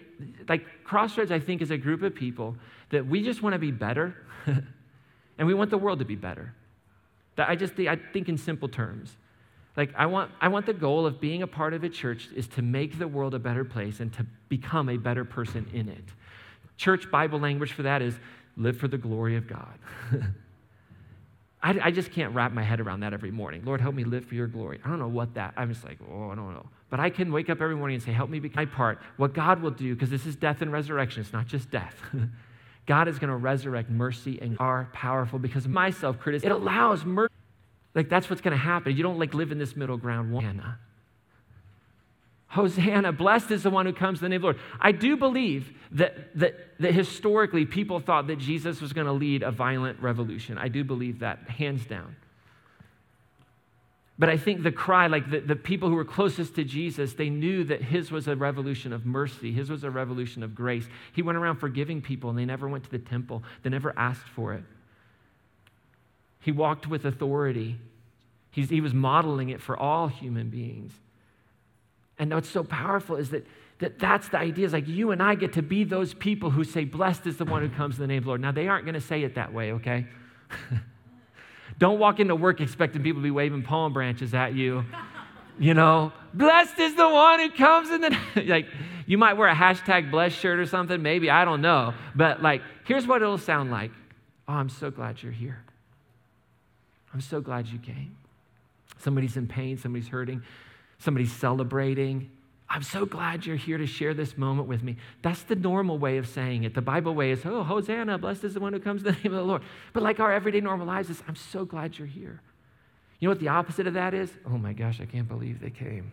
like 0.47 0.65
Crossroads, 0.83 1.31
I 1.31 1.39
think, 1.39 1.61
is 1.61 1.71
a 1.71 1.77
group 1.77 2.01
of 2.01 2.15
people 2.15 2.55
that 2.91 3.05
we 3.05 3.23
just 3.23 3.41
want 3.41 3.53
to 3.53 3.59
be 3.59 3.71
better 3.71 4.15
and 5.37 5.47
we 5.47 5.53
want 5.53 5.69
the 5.69 5.77
world 5.77 5.99
to 5.99 6.05
be 6.05 6.15
better. 6.15 6.53
That 7.35 7.49
I 7.49 7.55
just 7.55 7.73
I 7.79 7.97
think 8.13 8.29
in 8.29 8.37
simple 8.37 8.69
terms. 8.69 9.15
Like 9.75 9.93
I 9.97 10.05
want, 10.05 10.31
I 10.39 10.49
want 10.49 10.65
the 10.65 10.73
goal 10.73 11.05
of 11.05 11.19
being 11.19 11.41
a 11.41 11.47
part 11.47 11.73
of 11.73 11.83
a 11.83 11.89
church 11.89 12.29
is 12.35 12.47
to 12.49 12.61
make 12.61 12.99
the 12.99 13.07
world 13.07 13.33
a 13.33 13.39
better 13.39 13.65
place 13.65 13.99
and 13.99 14.13
to 14.13 14.25
become 14.47 14.87
a 14.87 14.97
better 14.97 15.25
person 15.25 15.67
in 15.73 15.89
it. 15.89 16.05
Church 16.77 17.09
Bible 17.09 17.39
language 17.39 17.71
for 17.71 17.83
that 17.83 18.01
is 18.01 18.15
live 18.57 18.77
for 18.77 18.87
the 18.87 18.97
glory 18.97 19.37
of 19.37 19.47
God. 19.47 19.79
I, 21.63 21.79
I, 21.81 21.91
just 21.91 22.11
can't 22.11 22.35
wrap 22.35 22.51
my 22.51 22.61
head 22.61 22.81
around 22.81 22.99
that 23.01 23.13
every 23.13 23.31
morning. 23.31 23.63
Lord, 23.63 23.79
help 23.79 23.95
me 23.95 24.03
live 24.03 24.25
for 24.25 24.35
your 24.35 24.47
glory. 24.47 24.81
I 24.83 24.89
don't 24.89 24.99
know 24.99 25.07
what 25.07 25.33
that, 25.35 25.53
I'm 25.55 25.71
just 25.73 25.85
like, 25.85 25.97
oh, 26.11 26.29
I 26.29 26.35
don't 26.35 26.53
know. 26.53 26.65
But 26.89 26.99
I 26.99 27.09
can 27.09 27.31
wake 27.31 27.49
up 27.49 27.61
every 27.61 27.75
morning 27.75 27.95
and 27.95 28.03
say, 28.03 28.11
help 28.11 28.29
me 28.29 28.39
be 28.39 28.51
my 28.53 28.65
part. 28.65 28.99
What 29.15 29.33
God 29.33 29.61
will 29.61 29.71
do, 29.71 29.93
because 29.95 30.09
this 30.09 30.25
is 30.25 30.35
death 30.35 30.61
and 30.61 30.71
resurrection, 30.71 31.21
it's 31.21 31.31
not 31.31 31.47
just 31.47 31.71
death. 31.71 31.95
God 32.85 33.07
is 33.07 33.17
going 33.17 33.29
to 33.29 33.37
resurrect 33.37 33.89
mercy 33.89 34.39
and 34.41 34.57
are 34.59 34.89
powerful 34.93 35.39
because 35.39 35.67
my 35.67 35.89
self 35.89 36.19
criticism, 36.19 36.51
it 36.51 36.55
allows 36.55 37.05
mercy. 37.05 37.33
Like 37.95 38.09
that's 38.09 38.29
what's 38.29 38.41
going 38.41 38.51
to 38.51 38.63
happen. 38.63 38.95
You 38.95 39.03
don't 39.03 39.19
like 39.19 39.33
live 39.33 39.51
in 39.51 39.57
this 39.57 39.75
middle 39.75 39.97
ground. 39.97 40.33
Hosanna. 40.33 40.79
Hosanna, 42.53 43.11
blessed 43.11 43.49
is 43.49 43.63
the 43.63 43.71
one 43.71 43.87
who 43.87 43.93
comes 43.93 44.19
in 44.19 44.25
the 44.25 44.29
name 44.29 44.37
of 44.37 44.41
the 44.41 44.45
Lord. 44.45 44.59
I 44.79 44.91
do 44.91 45.17
believe 45.17 45.73
that, 45.93 46.37
that, 46.37 46.55
that 46.79 46.93
historically 46.93 47.65
people 47.65 47.99
thought 47.99 48.27
that 48.27 48.37
Jesus 48.37 48.79
was 48.79 48.93
going 48.93 49.07
to 49.07 49.13
lead 49.13 49.41
a 49.41 49.49
violent 49.49 49.99
revolution. 49.99 50.59
I 50.59 50.67
do 50.67 50.83
believe 50.83 51.19
that, 51.19 51.49
hands 51.49 51.83
down. 51.87 52.15
But 54.19 54.29
I 54.29 54.37
think 54.37 54.61
the 54.61 54.71
cry, 54.71 55.07
like 55.07 55.31
the, 55.31 55.39
the 55.39 55.55
people 55.55 55.89
who 55.89 55.95
were 55.95 56.05
closest 56.05 56.53
to 56.53 56.63
Jesus, 56.63 57.13
they 57.13 57.31
knew 57.31 57.63
that 57.63 57.81
his 57.81 58.11
was 58.11 58.27
a 58.27 58.35
revolution 58.35 58.93
of 58.93 59.03
mercy. 59.03 59.51
His 59.51 59.71
was 59.71 59.83
a 59.83 59.89
revolution 59.89 60.43
of 60.43 60.53
grace. 60.53 60.85
He 61.11 61.23
went 61.23 61.39
around 61.39 61.55
forgiving 61.57 62.03
people 62.03 62.29
and 62.29 62.37
they 62.37 62.45
never 62.45 62.67
went 62.67 62.83
to 62.83 62.91
the 62.91 62.99
temple, 62.99 63.41
they 63.63 63.71
never 63.71 63.97
asked 63.97 64.27
for 64.27 64.53
it. 64.53 64.63
He 66.39 66.51
walked 66.51 66.85
with 66.85 67.03
authority. 67.03 67.77
He's, 68.51 68.69
he 68.69 68.79
was 68.79 68.93
modeling 68.93 69.49
it 69.49 69.59
for 69.59 69.75
all 69.75 70.07
human 70.07 70.51
beings. 70.51 70.93
And 72.23 72.33
what's 72.33 72.47
so 72.47 72.63
powerful 72.63 73.17
is 73.17 73.31
that, 73.31 73.45
that 73.79 73.99
that's 73.99 74.29
the 74.29 74.37
idea. 74.37 74.65
Is 74.65 74.71
like 74.71 74.87
you 74.87 75.11
and 75.11 75.21
I 75.21 75.35
get 75.35 75.51
to 75.53 75.61
be 75.61 75.83
those 75.83 76.13
people 76.13 76.49
who 76.49 76.63
say, 76.63 76.85
Blessed 76.85 77.27
is 77.27 77.35
the 77.35 77.43
one 77.43 77.61
who 77.61 77.75
comes 77.75 77.95
in 77.95 78.01
the 78.01 78.07
name 78.07 78.19
of 78.19 78.23
the 78.23 78.29
Lord. 78.29 78.39
Now, 78.39 78.53
they 78.53 78.69
aren't 78.69 78.85
going 78.85 78.93
to 78.93 79.01
say 79.01 79.23
it 79.23 79.35
that 79.35 79.51
way, 79.51 79.73
okay? 79.73 80.07
Don't 81.79 81.99
walk 81.99 82.21
into 82.21 82.33
work 82.33 82.61
expecting 82.61 83.03
people 83.03 83.21
to 83.21 83.23
be 83.23 83.31
waving 83.31 83.63
palm 83.63 83.91
branches 83.91 84.33
at 84.33 84.53
you. 84.53 84.85
You 85.59 85.73
know, 85.73 86.13
blessed 86.33 86.79
is 86.79 86.95
the 86.95 87.09
one 87.09 87.41
who 87.41 87.49
comes 87.49 87.89
in 87.89 87.99
the 87.99 88.17
like 88.47 88.67
you 89.05 89.17
might 89.17 89.33
wear 89.33 89.49
a 89.49 89.55
hashtag 89.55 90.09
blessed 90.09 90.39
shirt 90.39 90.59
or 90.59 90.65
something, 90.65 91.01
maybe, 91.01 91.29
I 91.29 91.43
don't 91.43 91.59
know. 91.59 91.93
But 92.15 92.41
like, 92.41 92.61
here's 92.85 93.05
what 93.05 93.21
it'll 93.21 93.37
sound 93.37 93.69
like. 93.69 93.91
Oh, 94.47 94.53
I'm 94.53 94.69
so 94.69 94.89
glad 94.91 95.21
you're 95.21 95.33
here. 95.33 95.61
I'm 97.13 97.19
so 97.19 97.41
glad 97.41 97.67
you 97.67 97.79
came. 97.79 98.15
Somebody's 98.99 99.35
in 99.35 99.45
pain, 99.45 99.77
somebody's 99.77 100.07
hurting, 100.07 100.41
somebody's 101.03 101.31
celebrating. 101.31 102.29
I'm 102.69 102.81
so 102.81 103.05
glad 103.05 103.45
you're 103.45 103.55
here 103.55 103.77
to 103.77 103.85
share 103.85 104.13
this 104.15 104.35
moment 104.37 104.67
with 104.67 104.81
me. 104.81 104.97
That's 105.21 105.43
the 105.43 105.55
normal 105.55 105.99
way 105.99 106.17
of 106.17 106.27
saying 106.27 106.63
it. 106.63 106.73
The 106.73 106.81
Bible 106.81 107.13
way 107.13 107.29
is, 107.31 107.41
oh, 107.45 107.61
Hosanna, 107.61 108.17
blessed 108.17 108.45
is 108.45 108.55
the 108.55 108.59
one 108.59 108.73
who 108.73 108.79
comes 108.79 109.03
in 109.03 109.07
the 109.07 109.11
name 109.23 109.33
of 109.33 109.39
the 109.39 109.43
Lord. 109.43 109.61
But 109.93 110.01
like 110.01 110.19
our 110.19 110.33
everyday 110.33 110.61
normal 110.61 110.87
lives 110.87 111.09
is, 111.09 111.21
I'm 111.27 111.35
so 111.35 111.65
glad 111.65 111.99
you're 111.99 112.07
here. 112.07 112.41
You 113.19 113.27
know 113.27 113.31
what 113.31 113.39
the 113.39 113.49
opposite 113.49 113.85
of 113.85 113.93
that 113.93 114.13
is? 114.13 114.31
Oh 114.45 114.57
my 114.57 114.73
gosh, 114.73 114.99
I 114.99 115.05
can't 115.05 115.27
believe 115.27 115.59
they 115.61 115.69
came. 115.69 116.11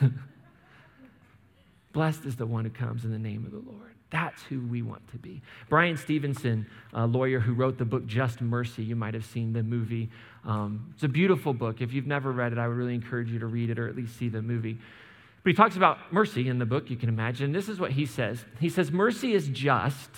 blessed 1.92 2.24
is 2.24 2.36
the 2.36 2.46
one 2.46 2.64
who 2.64 2.70
comes 2.70 3.04
in 3.04 3.10
the 3.10 3.18
name 3.18 3.44
of 3.44 3.50
the 3.50 3.58
Lord. 3.58 3.94
That's 4.10 4.42
who 4.44 4.60
we 4.60 4.82
want 4.82 5.06
to 5.08 5.18
be. 5.18 5.42
Bryan 5.68 5.96
Stevenson, 5.96 6.66
a 6.92 7.04
lawyer 7.04 7.40
who 7.40 7.52
wrote 7.52 7.78
the 7.78 7.84
book 7.84 8.06
Just 8.06 8.40
Mercy, 8.40 8.84
you 8.84 8.94
might 8.94 9.14
have 9.14 9.24
seen 9.24 9.52
the 9.52 9.62
movie. 9.64 10.08
Um, 10.44 10.92
it's 10.94 11.02
a 11.04 11.08
beautiful 11.08 11.54
book. 11.54 11.80
If 11.80 11.92
you've 11.92 12.06
never 12.06 12.32
read 12.32 12.52
it, 12.52 12.58
I 12.58 12.68
would 12.68 12.76
really 12.76 12.94
encourage 12.94 13.30
you 13.30 13.38
to 13.38 13.46
read 13.46 13.70
it 13.70 13.78
or 13.78 13.88
at 13.88 13.96
least 13.96 14.16
see 14.18 14.28
the 14.28 14.42
movie. 14.42 14.78
But 15.42 15.50
he 15.50 15.54
talks 15.54 15.76
about 15.76 16.12
mercy 16.12 16.48
in 16.48 16.58
the 16.58 16.66
book, 16.66 16.90
you 16.90 16.96
can 16.96 17.08
imagine. 17.08 17.52
This 17.52 17.68
is 17.68 17.78
what 17.78 17.92
he 17.92 18.06
says 18.06 18.44
He 18.60 18.68
says, 18.68 18.90
Mercy 18.90 19.34
is 19.34 19.48
just 19.48 20.10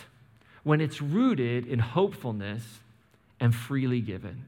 when 0.62 0.80
it's 0.80 1.00
rooted 1.00 1.66
in 1.66 1.78
hopefulness 1.78 2.80
and 3.40 3.54
freely 3.54 4.00
given. 4.00 4.46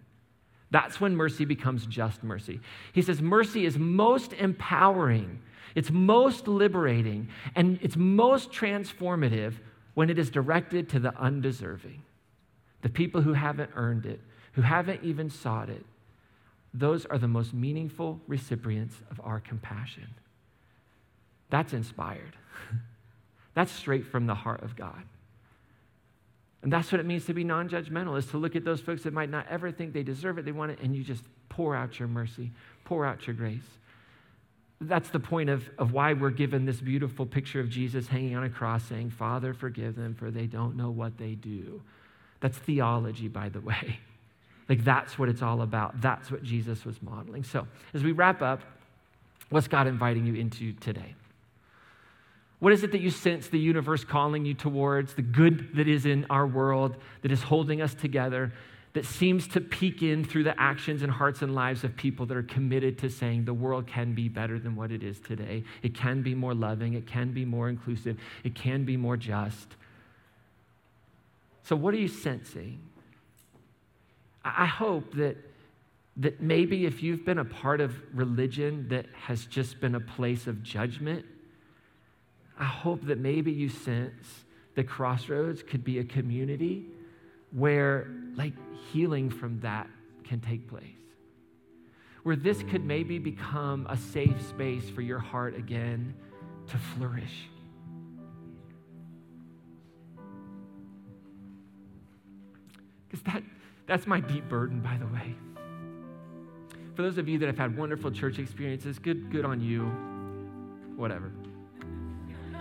That's 0.71 1.01
when 1.01 1.17
mercy 1.17 1.45
becomes 1.45 1.87
just 1.87 2.23
mercy. 2.23 2.61
He 2.93 3.03
says, 3.03 3.23
Mercy 3.23 3.65
is 3.65 3.79
most 3.79 4.33
empowering 4.35 5.41
it's 5.75 5.91
most 5.91 6.49
liberating 6.49 7.29
and 7.55 7.79
it's 7.83 7.97
most 7.97 8.51
transformative 8.51 9.55
when 9.95 10.11
it 10.11 10.19
is 10.19 10.31
directed 10.31 10.89
to 10.91 10.99
the 10.99 11.15
undeserving, 11.17 12.03
the 12.83 12.89
people 12.89 13.21
who 13.21 13.33
haven't 13.33 13.71
earned 13.75 14.07
it, 14.07 14.21
who 14.59 14.63
haven't 14.63 15.05
even 15.05 15.31
sought 15.31 15.71
it. 15.71 15.87
Those 16.75 17.07
are 17.07 17.17
the 17.17 17.29
most 17.29 17.55
meaningful 17.55 18.21
recipients 18.27 18.97
of 19.09 19.21
our 19.23 19.39
compassion. 19.39 20.09
That's 21.49 21.73
inspired. 21.73 22.35
That's 23.55 23.71
straight 23.71 24.05
from 24.05 24.27
the 24.27 24.35
heart 24.35 24.65
of 24.65 24.75
God. 24.75 25.05
And 26.63 26.73
that's 26.73 26.91
what 26.91 27.01
it 27.01 27.07
means 27.07 27.25
to 27.27 27.35
be 27.35 27.45
non 27.45 27.69
judgmental, 27.69 28.19
is 28.19 28.27
to 28.27 28.37
look 28.37 28.57
at 28.57 28.65
those 28.65 28.81
folks 28.81 29.05
that 29.05 29.13
might 29.13 29.31
not 29.31 29.47
ever 29.49 29.71
think 29.71 29.93
they 29.93 30.03
deserve 30.03 30.39
it, 30.39 30.45
they 30.45 30.51
want 30.51 30.73
it, 30.73 30.81
and 30.83 30.95
you 30.95 31.05
just 31.05 31.23
pour 31.49 31.77
out 31.77 32.01
your 32.01 32.09
mercy, 32.09 32.51
pour 32.85 33.07
out 33.07 33.29
your 33.29 33.35
grace. 33.35 33.79
That's 34.81 35.09
the 35.11 35.21
point 35.21 35.51
of, 35.51 35.71
of 35.79 35.93
why 35.93 36.15
we're 36.15 36.31
given 36.31 36.67
this 36.67 36.81
beautiful 36.81 37.27
picture 37.27 37.61
of 37.61 37.71
Jesus 37.71 38.09
hanging 38.09 38.35
on 38.35 38.43
a 38.43 38.51
cross 38.51 38.83
saying, 38.85 39.11
Father, 39.11 39.55
forgive 39.55 39.95
them, 39.95 40.17
for 40.17 40.33
they 40.33 40.47
don't 40.47 40.77
know 40.77 40.91
what 40.91 41.17
they 41.17 41.37
do. 41.37 41.81
That's 42.41 42.59
theology, 42.59 43.29
by 43.29 43.51
the 43.51 43.61
way. 43.61 44.01
Like, 44.69 44.85
that's 44.85 45.19
what 45.19 45.29
it's 45.29 45.43
all 45.43 45.63
about. 45.63 46.01
That's 46.01 46.31
what 46.31 46.43
Jesus 46.43 46.85
was 46.85 47.01
modeling. 47.03 47.43
So, 47.43 47.67
as 47.95 48.03
we 48.03 48.13
wrap 48.13 48.43
up, 48.43 48.61
what's 49.49 49.69
God 49.69 49.87
inviting 49.87 50.27
you 50.27 50.35
into 50.35 50.73
today? 50.75 51.15
What 52.59 52.73
is 52.73 52.83
it 52.83 52.93
that 52.93 53.01
you 53.01 53.11
sense 53.11 53.49
the 53.49 53.59
universe 53.59 54.05
calling 54.05 54.45
you 54.45 54.55
towards, 54.55 55.15
the 55.15 55.23
good 55.23 55.77
that 55.77 55.89
is 55.89 56.07
in 56.07 56.27
our 56.29 56.47
world, 56.47 56.97
that 57.23 57.31
is 57.31 57.43
holding 57.43 57.81
us 57.81 57.95
together, 57.95 58.53
that 58.95 59.05
seems 59.05 59.47
to 59.49 59.61
peek 59.61 60.03
in 60.03 60.25
through 60.25 60.45
the 60.45 60.61
actions 60.61 61.03
and 61.03 61.13
hearts 61.13 61.43
and 61.43 61.55
lives 61.55 61.85
of 61.85 61.95
people 61.97 62.27
that 62.27 62.37
are 62.37 62.43
committed 62.43 62.99
to 62.99 63.09
saying 63.09 63.45
the 63.45 63.55
world 63.55 63.87
can 63.87 64.13
be 64.13 64.29
better 64.29 64.59
than 64.59 64.75
what 64.75 64.91
it 64.91 65.03
is 65.03 65.21
today. 65.21 65.63
It 65.83 65.95
can 65.95 66.23
be 66.23 66.35
more 66.35 66.55
loving, 66.55 66.95
it 66.95 67.07
can 67.07 67.33
be 67.33 67.45
more 67.45 67.69
inclusive, 67.69 68.19
it 68.43 68.55
can 68.55 68.85
be 68.85 68.97
more 68.97 69.17
just. 69.17 69.77
So, 71.63 71.77
what 71.77 71.95
are 71.95 71.99
you 71.99 72.09
sensing? 72.09 72.81
I 74.57 74.67
hope 74.67 75.15
that, 75.15 75.37
that 76.19 76.41
maybe 76.41 76.87
if 76.87 77.03
you've 77.03 77.25
been 77.25 77.39
a 77.39 77.45
part 77.45 77.81
of 77.81 77.95
religion 78.15 78.89
that 78.89 79.07
has 79.15 79.47
just 79.47 79.81
been 79.81 79.95
a 79.95 80.01
place 80.01 80.47
of 80.47 80.63
judgment, 80.63 81.25
I 82.59 82.65
hope 82.65 83.05
that 83.07 83.19
maybe 83.19 83.53
you 83.53 83.69
sense 83.69 84.45
the 84.75 84.85
crossroads 84.85 85.63
could 85.63 85.85
be 85.85 85.99
a 85.99 86.05
community 86.05 86.87
where 87.53 88.09
like 88.37 88.53
healing 88.93 89.31
from 89.31 89.61
that 89.61 89.89
can 90.25 90.41
take 90.41 90.69
place. 90.69 90.85
Where 92.23 92.37
this 92.37 92.63
could 92.63 92.85
maybe 92.85 93.19
become 93.19 93.87
a 93.89 93.97
safe 93.97 94.41
space 94.49 94.89
for 94.91 95.01
your 95.01 95.19
heart 95.19 95.57
again 95.57 96.15
to 96.69 96.77
flourish. 96.77 97.49
Because 103.09 103.25
that, 103.25 103.43
that's 103.89 104.07
my 104.07 104.21
deep 104.21 104.49
burden, 104.49 104.81
by 104.81 104.97
the 104.99 105.07
way. 105.07 105.35
For 106.95 107.03
those 107.03 107.17
of 107.17 107.27
you 107.27 107.39
that 107.39 107.47
have 107.47 107.57
had 107.57 107.77
wonderful 107.77 108.11
church 108.11 108.39
experiences, 108.39 108.99
good, 108.99 109.31
good 109.31 109.45
on 109.45 109.61
you. 109.61 109.85
Whatever. 110.97 111.33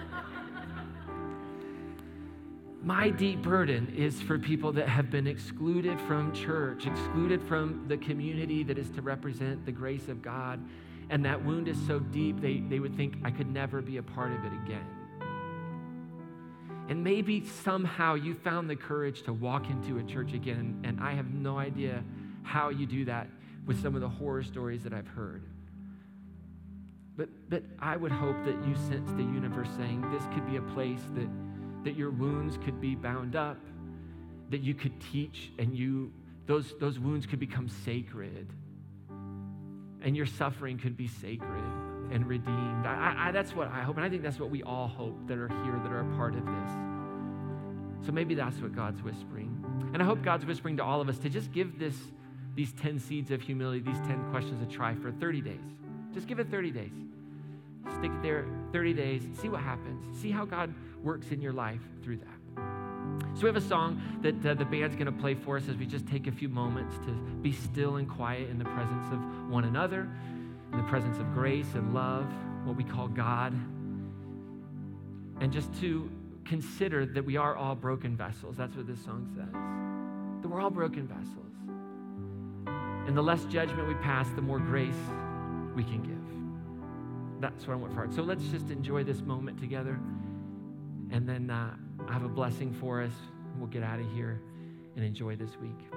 My 2.84 3.10
deep 3.10 3.42
burden 3.42 3.94
is 3.98 4.22
for 4.22 4.40
people 4.40 4.72
that 4.74 4.88
have 4.88 5.10
been 5.10 5.28
excluded 5.28 6.00
from 6.02 6.32
church, 6.34 6.86
excluded 6.86 7.42
from 7.44 7.86
the 7.88 7.98
community 7.98 8.64
that 8.64 8.78
is 8.78 8.90
to 8.92 9.02
represent 9.02 9.66
the 9.66 9.72
grace 9.72 10.08
of 10.08 10.22
God. 10.22 10.64
And 11.10 11.26
that 11.26 11.44
wound 11.44 11.68
is 11.68 11.78
so 11.88 12.00
deep, 12.00 12.40
they, 12.40 12.60
they 12.70 12.80
would 12.80 12.96
think, 12.96 13.16
I 13.24 13.32
could 13.32 13.52
never 13.52 13.82
be 13.82 13.98
a 13.98 14.04
part 14.04 14.32
of 14.32 14.46
it 14.46 14.54
again. 14.64 14.86
And 16.90 17.04
maybe 17.04 17.46
somehow 17.46 18.16
you 18.16 18.34
found 18.34 18.70
the 18.70 18.76
courage 18.76 19.24
to 19.24 19.34
walk 19.34 19.70
into 19.70 20.00
a 20.00 20.04
church 20.04 20.34
again, 20.34 20.80
and 20.84 21.00
I 21.02 21.14
have 21.14 21.34
no 21.34 21.58
idea 21.58 22.04
how 22.44 22.70
you 22.70 22.86
do 22.86 23.06
that 23.06 23.28
with 23.66 23.82
some 23.82 23.96
of 23.96 24.02
the 24.02 24.10
horror 24.10 24.44
stories 24.44 24.84
that 24.84 24.94
I've 24.94 25.08
heard. 25.08 25.44
But, 27.18 27.30
but 27.50 27.64
I 27.80 27.98
would 27.98 28.12
hope 28.12 28.38
that 28.46 28.56
you 28.66 28.76
sense 28.76 29.12
the 29.12 29.24
universe 29.24 29.68
saying 29.76 30.10
this 30.12 30.24
could 30.34 30.50
be 30.50 30.58
a 30.58 30.62
place 30.62 31.02
that 31.16 31.28
that 31.88 31.96
your 31.96 32.12
wounds 32.12 32.58
could 32.66 32.82
be 32.82 32.96
bound 32.96 33.38
up, 33.38 33.58
that 34.50 34.60
you 34.60 34.74
could 34.74 34.92
teach 35.00 35.52
and 35.58 35.74
you 35.74 36.12
those, 36.46 36.74
those 36.82 37.00
wounds 37.00 37.26
could 37.26 37.40
become 37.40 37.70
sacred 37.70 38.48
and 40.02 40.16
your 40.16 40.26
suffering 40.26 40.78
could 40.78 40.98
be 40.98 41.08
sacred 41.08 41.64
and 42.12 42.26
redeemed. 42.26 42.86
I, 42.86 43.16
I, 43.28 43.32
that's 43.32 43.56
what 43.56 43.68
I 43.70 43.82
hope, 43.82 43.98
and 43.98 44.06
I 44.06 44.10
think 44.10 44.24
that's 44.24 44.40
what 44.40 44.50
we 44.50 44.64
all 44.64 44.88
hope 44.88 45.16
that 45.28 45.38
are 45.38 45.50
here, 45.64 45.80
that 45.84 45.92
are 45.92 46.02
a 46.02 46.16
part 46.18 46.36
of 46.36 46.46
this. 46.46 46.72
So 48.06 48.12
maybe 48.12 48.36
that's 48.36 48.58
what 48.58 48.76
God's 48.76 49.02
whispering. 49.02 49.92
And 49.94 50.02
I 50.02 50.06
hope 50.06 50.24
God's 50.24 50.46
whispering 50.46 50.78
to 50.78 50.84
all 50.84 51.02
of 51.02 51.10
us 51.10 51.18
to 51.20 51.30
just 51.30 51.52
give 51.52 51.80
this, 51.80 51.96
these 52.56 52.72
10 52.74 53.00
seeds 53.00 53.32
of 53.32 53.42
humility, 53.42 53.82
these 53.82 54.00
10 54.08 54.30
questions 54.32 54.62
a 54.62 54.66
try 54.66 54.96
for 54.96 55.12
30 55.12 55.42
days. 55.42 55.60
Just 56.14 56.28
give 56.28 56.40
it 56.40 56.50
30 56.50 56.72
days. 56.72 56.92
Stick 58.00 58.12
it 58.12 58.22
there 58.22 58.46
30 58.74 58.94
days, 58.94 59.22
see 59.42 59.50
what 59.50 59.62
happens. 59.62 60.20
See 60.22 60.32
how 60.32 60.46
God 60.46 60.74
works 61.02 61.32
in 61.32 61.42
your 61.42 61.54
life 61.54 61.82
through 62.04 62.18
that. 62.18 62.38
So 63.36 63.44
we 63.44 63.48
have 63.48 63.56
a 63.56 63.62
song 63.62 64.02
that 64.22 64.46
uh, 64.46 64.54
the 64.56 64.66
band's 64.66 64.96
going 64.96 65.06
to 65.06 65.12
play 65.12 65.36
for 65.36 65.58
us 65.58 65.68
as 65.70 65.78
we 65.78 65.86
just 65.86 66.08
take 66.08 66.28
a 66.28 66.32
few 66.32 66.50
moments 66.50 66.98
to 67.06 67.12
be 67.42 67.52
still 67.52 67.98
and 67.98 68.10
quiet 68.10 68.50
in 68.50 68.58
the 68.58 68.66
presence 68.66 69.08
of 69.12 69.50
one 69.50 69.64
another, 69.64 70.10
in 70.72 70.78
the 70.78 70.84
presence 70.84 71.18
of 71.18 71.34
grace 71.34 71.74
and 71.74 71.94
love, 71.94 72.26
what 72.66 72.76
we 72.76 72.84
call 72.84 73.08
God, 73.08 73.54
and 75.40 75.52
just 75.52 75.74
to 75.82 76.10
consider 76.46 77.06
that 77.06 77.24
we 77.24 77.38
are 77.38 77.56
all 77.56 77.76
broken 77.76 78.16
vessels. 78.16 78.56
That's 78.58 78.76
what 78.76 78.88
this 78.88 79.04
song 79.04 79.28
says. 79.36 80.42
That 80.42 80.48
we're 80.48 80.62
all 80.62 80.70
broken 80.70 81.08
vessels. 81.08 81.54
And 83.08 83.16
the 83.16 83.22
less 83.22 83.46
judgment 83.46 83.88
we 83.88 83.94
pass, 83.96 84.28
the 84.36 84.42
more 84.42 84.60
grace 84.60 84.96
we 85.76 85.84
can 85.84 86.02
give. 86.02 87.42
That's 87.42 87.68
what 87.68 87.74
I 87.74 87.78
want 87.78 87.94
for 87.94 88.00
heart. 88.00 88.14
So 88.14 88.24
let's 88.24 88.44
just 88.46 88.70
enjoy 88.70 89.04
this 89.04 89.22
moment 89.22 89.60
together. 89.60 90.00
And 91.12 91.28
then 91.28 91.50
uh, 91.50 91.76
I 92.08 92.14
have 92.14 92.24
a 92.24 92.30
blessing 92.30 92.74
for 92.74 93.02
us. 93.02 93.14
We'll 93.58 93.68
get 93.68 93.84
out 93.84 94.00
of 94.00 94.12
here 94.12 94.42
and 94.96 95.06
enjoy 95.06 95.36
this 95.36 95.52
week. 95.62 95.97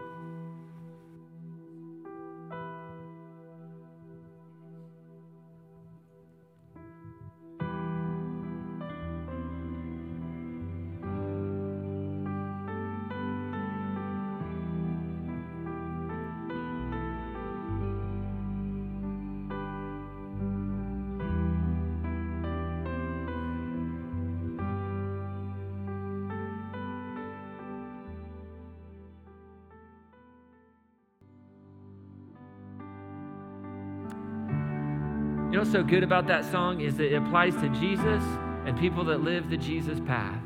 What's 35.61 35.73
so 35.73 35.83
good 35.83 36.03
about 36.03 36.27
that 36.27 36.43
song 36.47 36.81
is 36.81 36.97
that 36.97 37.13
it 37.13 37.17
applies 37.17 37.55
to 37.57 37.69
Jesus 37.69 38.25
and 38.65 38.79
people 38.79 39.05
that 39.05 39.21
live 39.21 39.51
the 39.51 39.59
Jesus 39.59 40.01
path. 40.01 40.41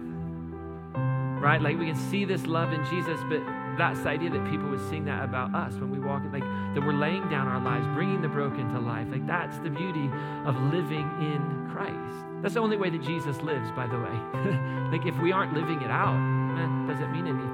Right? 1.41 1.63
Like 1.63 1.79
we 1.79 1.87
can 1.87 1.95
see 1.95 2.25
this 2.25 2.47
love 2.47 2.73
in 2.73 2.85
Jesus, 2.87 3.21
but 3.29 3.39
that's 3.79 4.01
the 4.01 4.09
idea 4.09 4.31
that 4.31 4.45
people 4.51 4.71
would 4.71 4.85
sing 4.89 5.05
that 5.05 5.23
about 5.23 5.55
us 5.55 5.75
when 5.75 5.93
we 5.93 6.01
walk, 6.01 6.25
like 6.33 6.43
that 6.43 6.83
we're 6.85 6.99
laying 6.99 7.29
down 7.29 7.47
our 7.47 7.61
lives, 7.61 7.87
bringing 7.95 8.23
the 8.23 8.29
broken 8.29 8.69
to 8.75 8.81
life. 8.81 9.07
Like 9.09 9.25
that's 9.25 9.57
the 9.59 9.71
beauty 9.71 10.11
of 10.47 10.57
living 10.75 11.07
in 11.23 11.71
Christ. 11.71 12.43
That's 12.43 12.55
the 12.55 12.61
only 12.61 12.77
way 12.77 12.91
that 12.91 13.03
Jesus 13.03 13.41
lives, 13.41 13.71
by 13.77 13.87
the 13.87 13.97
way. 13.97 14.19
like 14.91 15.07
if 15.07 15.17
we 15.23 15.31
aren't 15.31 15.55
living 15.55 15.81
it 15.81 15.93
out, 15.93 16.19
eh, 16.59 16.93
does 16.93 17.01
it 17.01 17.07
mean 17.11 17.29
anything? 17.29 17.54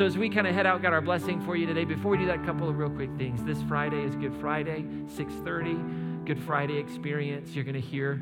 So 0.00 0.06
as 0.06 0.16
we 0.16 0.30
kind 0.30 0.46
of 0.46 0.54
head 0.54 0.64
out, 0.64 0.80
got 0.80 0.94
our 0.94 1.02
blessing 1.02 1.42
for 1.42 1.56
you 1.56 1.66
today. 1.66 1.84
Before 1.84 2.12
we 2.12 2.16
do 2.16 2.24
that, 2.24 2.40
a 2.40 2.44
couple 2.46 2.70
of 2.70 2.78
real 2.78 2.88
quick 2.88 3.10
things. 3.18 3.44
This 3.44 3.60
Friday 3.60 4.02
is 4.02 4.16
Good 4.16 4.34
Friday, 4.40 4.86
6:30. 5.08 6.24
Good 6.24 6.40
Friday 6.40 6.78
experience. 6.78 7.54
You're 7.54 7.64
going 7.64 7.74
to 7.74 7.82
hear 7.82 8.18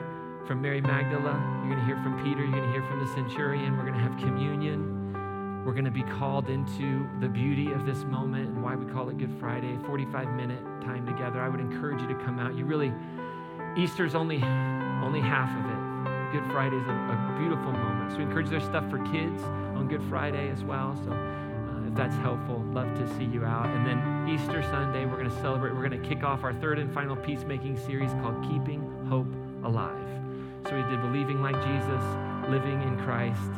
from 0.49 0.61
Mary 0.61 0.81
Magdala. 0.81 1.39
You're 1.61 1.77
going 1.77 1.79
to 1.79 1.87
hear 1.87 2.03
from 2.03 2.21
Peter. 2.25 2.41
You're 2.41 2.51
going 2.51 2.67
to 2.67 2.73
hear 2.73 2.83
from 2.83 2.99
the 2.99 3.07
centurion. 3.15 3.77
We're 3.77 3.85
going 3.85 3.95
to 3.95 4.01
have 4.01 4.19
communion. 4.19 5.63
We're 5.65 5.73
going 5.73 5.85
to 5.85 5.93
be 5.93 6.03
called 6.03 6.49
into 6.49 7.09
the 7.21 7.29
beauty 7.29 7.71
of 7.71 7.87
this 7.87 7.99
moment 7.99 8.49
and 8.49 8.61
why 8.61 8.75
we 8.75 8.85
call 8.93 9.09
it 9.11 9.17
Good 9.17 9.37
Friday. 9.39 9.79
45 9.87 10.31
minute 10.31 10.61
time 10.83 11.07
together. 11.07 11.41
I 11.41 11.49
would 11.49 11.61
encourage 11.61 12.03
you 12.03 12.09
to 12.09 12.19
come 12.25 12.41
out. 12.41 12.57
You 12.57 12.65
really, 12.65 12.93
Easter's 13.77 14.17
only 14.17 14.43
only 15.07 15.21
half 15.21 15.49
of 15.57 15.65
it. 15.65 16.33
Good 16.33 16.51
Friday 16.51 16.75
is 16.75 16.89
a, 16.89 16.91
a 16.91 17.37
beautiful 17.39 17.71
moment. 17.71 18.11
So 18.11 18.19
we 18.19 18.25
encourage 18.25 18.49
there's 18.49 18.65
stuff 18.65 18.91
for 18.91 18.99
kids 19.13 19.45
on 19.79 19.87
Good 19.87 20.03
Friday 20.11 20.51
as 20.51 20.65
well. 20.65 20.99
So 21.05 21.15
that's 21.99 22.17
helpful, 22.19 22.65
love 22.73 22.95
to 22.97 23.19
see 23.19 23.25
you 23.25 23.45
out. 23.45 23.67
And 23.67 23.85
then 23.85 24.29
Easter 24.29 24.63
Sunday, 24.63 25.05
we're 25.05 25.17
going 25.17 25.29
to 25.29 25.41
celebrate. 25.41 25.75
We're 25.75 25.89
going 25.89 26.01
to 26.01 26.09
kick 26.09 26.23
off 26.23 26.45
our 26.45 26.55
third 26.55 26.79
and 26.79 26.95
final 26.95 27.17
peacemaking 27.17 27.77
series 27.77 28.13
called 28.23 28.41
Keeping 28.49 28.81
Hope 29.09 29.27
Alive. 29.65 30.09
So 30.69 30.77
we 30.77 30.83
did 30.89 31.03
believing 31.03 31.43
like 31.43 31.57
Jesus, 31.57 32.03
living 32.49 32.81
in 32.83 32.97
Christ, 33.05 33.51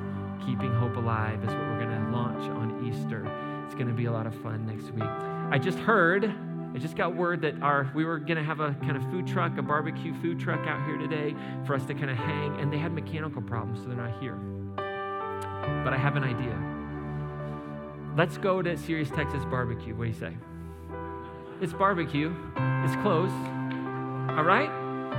keeping 0.47 0.73
hope 0.73 0.97
alive 0.97 1.39
is 1.45 1.51
what 1.51 1.59
we're 1.59 1.85
going 1.85 1.91
to 1.91 2.11
launch 2.11 2.43
on 2.51 2.89
Easter. 2.89 3.31
It's 3.67 3.75
going 3.75 3.89
to 3.89 3.93
be 3.93 4.07
a 4.07 4.13
lot 4.13 4.27
of 4.27 4.35
fun 4.37 4.67
next 4.67 4.91
week. 4.95 5.05
I 5.05 5.59
just 5.59 5.79
heard, 5.79 6.25
I 6.75 6.79
just 6.79 6.97
got 6.97 7.15
word 7.15 7.43
that 7.43 7.61
our 7.61 7.93
we 7.95 8.07
were 8.07 8.19
going 8.19 8.39
to 8.39 8.43
have 8.43 8.61
a 8.61 8.75
kind 8.81 8.97
of 8.97 9.03
food 9.11 9.27
truck, 9.27 9.59
a 9.59 9.63
barbecue 9.63 10.15
food 10.23 10.41
truck 10.41 10.67
out 10.67 10.83
here 10.87 10.97
today 10.97 11.37
for 11.67 11.75
us 11.75 11.85
to 11.87 11.95
kind 11.95 12.11
of 12.11 12.17
hang, 12.17 12.59
and 12.59 12.73
they 12.73 12.79
had 12.79 12.93
mechanical 12.93 13.43
problems, 13.43 13.81
so 13.81 13.87
they're 13.87 13.97
not 13.97 14.19
here. 14.19 14.37
But 14.77 15.93
I 15.93 15.99
have 15.99 16.17
an 16.17 16.25
idea. 16.25 16.70
Let's 18.21 18.37
go 18.37 18.61
to 18.61 18.77
Serious 18.77 19.09
Texas 19.09 19.47
Barbecue. 19.47 19.95
What 19.95 20.05
do 20.05 20.11
you 20.11 20.15
say? 20.15 20.37
It's 21.63 21.73
barbecue. 21.73 22.31
It's 22.85 22.95
close. 22.97 23.31
All 24.37 24.45
right? 24.45 24.69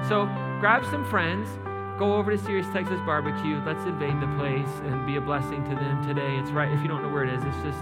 So 0.07 0.25
grab 0.59 0.85
some 0.85 1.03
friends, 1.05 1.49
go 1.97 2.13
over 2.13 2.29
to 2.29 2.37
Serious 2.37 2.67
Texas 2.67 2.99
Barbecue. 3.03 3.59
Let's 3.65 3.83
invade 3.85 4.21
the 4.21 4.27
place 4.37 4.69
and 4.85 5.07
be 5.07 5.15
a 5.15 5.19
blessing 5.19 5.63
to 5.63 5.75
them 5.75 6.07
today. 6.07 6.37
It's 6.37 6.51
right, 6.51 6.71
if 6.71 6.79
you 6.83 6.87
don't 6.87 7.01
know 7.01 7.09
where 7.09 7.23
it 7.23 7.33
is, 7.33 7.43
it's 7.43 7.63
just, 7.63 7.81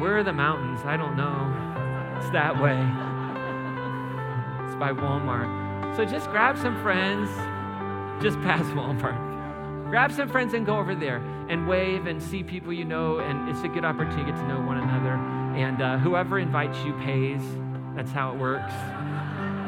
where 0.00 0.18
are 0.18 0.24
the 0.24 0.32
mountains? 0.32 0.80
I 0.84 0.96
don't 0.96 1.16
know. 1.16 2.18
It's 2.18 2.30
that 2.30 2.60
way. 2.60 2.80
It's 4.66 4.74
by 4.74 4.90
Walmart. 4.90 5.94
So 5.94 6.04
just 6.04 6.28
grab 6.32 6.58
some 6.58 6.82
friends, 6.82 7.30
just 8.20 8.40
past 8.40 8.70
Walmart. 8.70 9.29
Grab 9.90 10.12
some 10.12 10.28
friends 10.28 10.54
and 10.54 10.64
go 10.64 10.78
over 10.78 10.94
there 10.94 11.16
and 11.48 11.66
wave 11.66 12.06
and 12.06 12.22
see 12.22 12.44
people 12.44 12.72
you 12.72 12.84
know, 12.84 13.18
and 13.18 13.48
it's 13.48 13.62
a 13.62 13.68
good 13.68 13.84
opportunity 13.84 14.22
to 14.24 14.30
get 14.30 14.40
to 14.40 14.48
know 14.48 14.60
one 14.60 14.78
another. 14.78 15.14
And 15.58 15.82
uh, 15.82 15.98
whoever 15.98 16.38
invites 16.38 16.78
you 16.84 16.92
pays. 17.00 17.42
That's 17.96 18.12
how 18.12 18.32
it 18.32 18.38
works. 18.38 18.72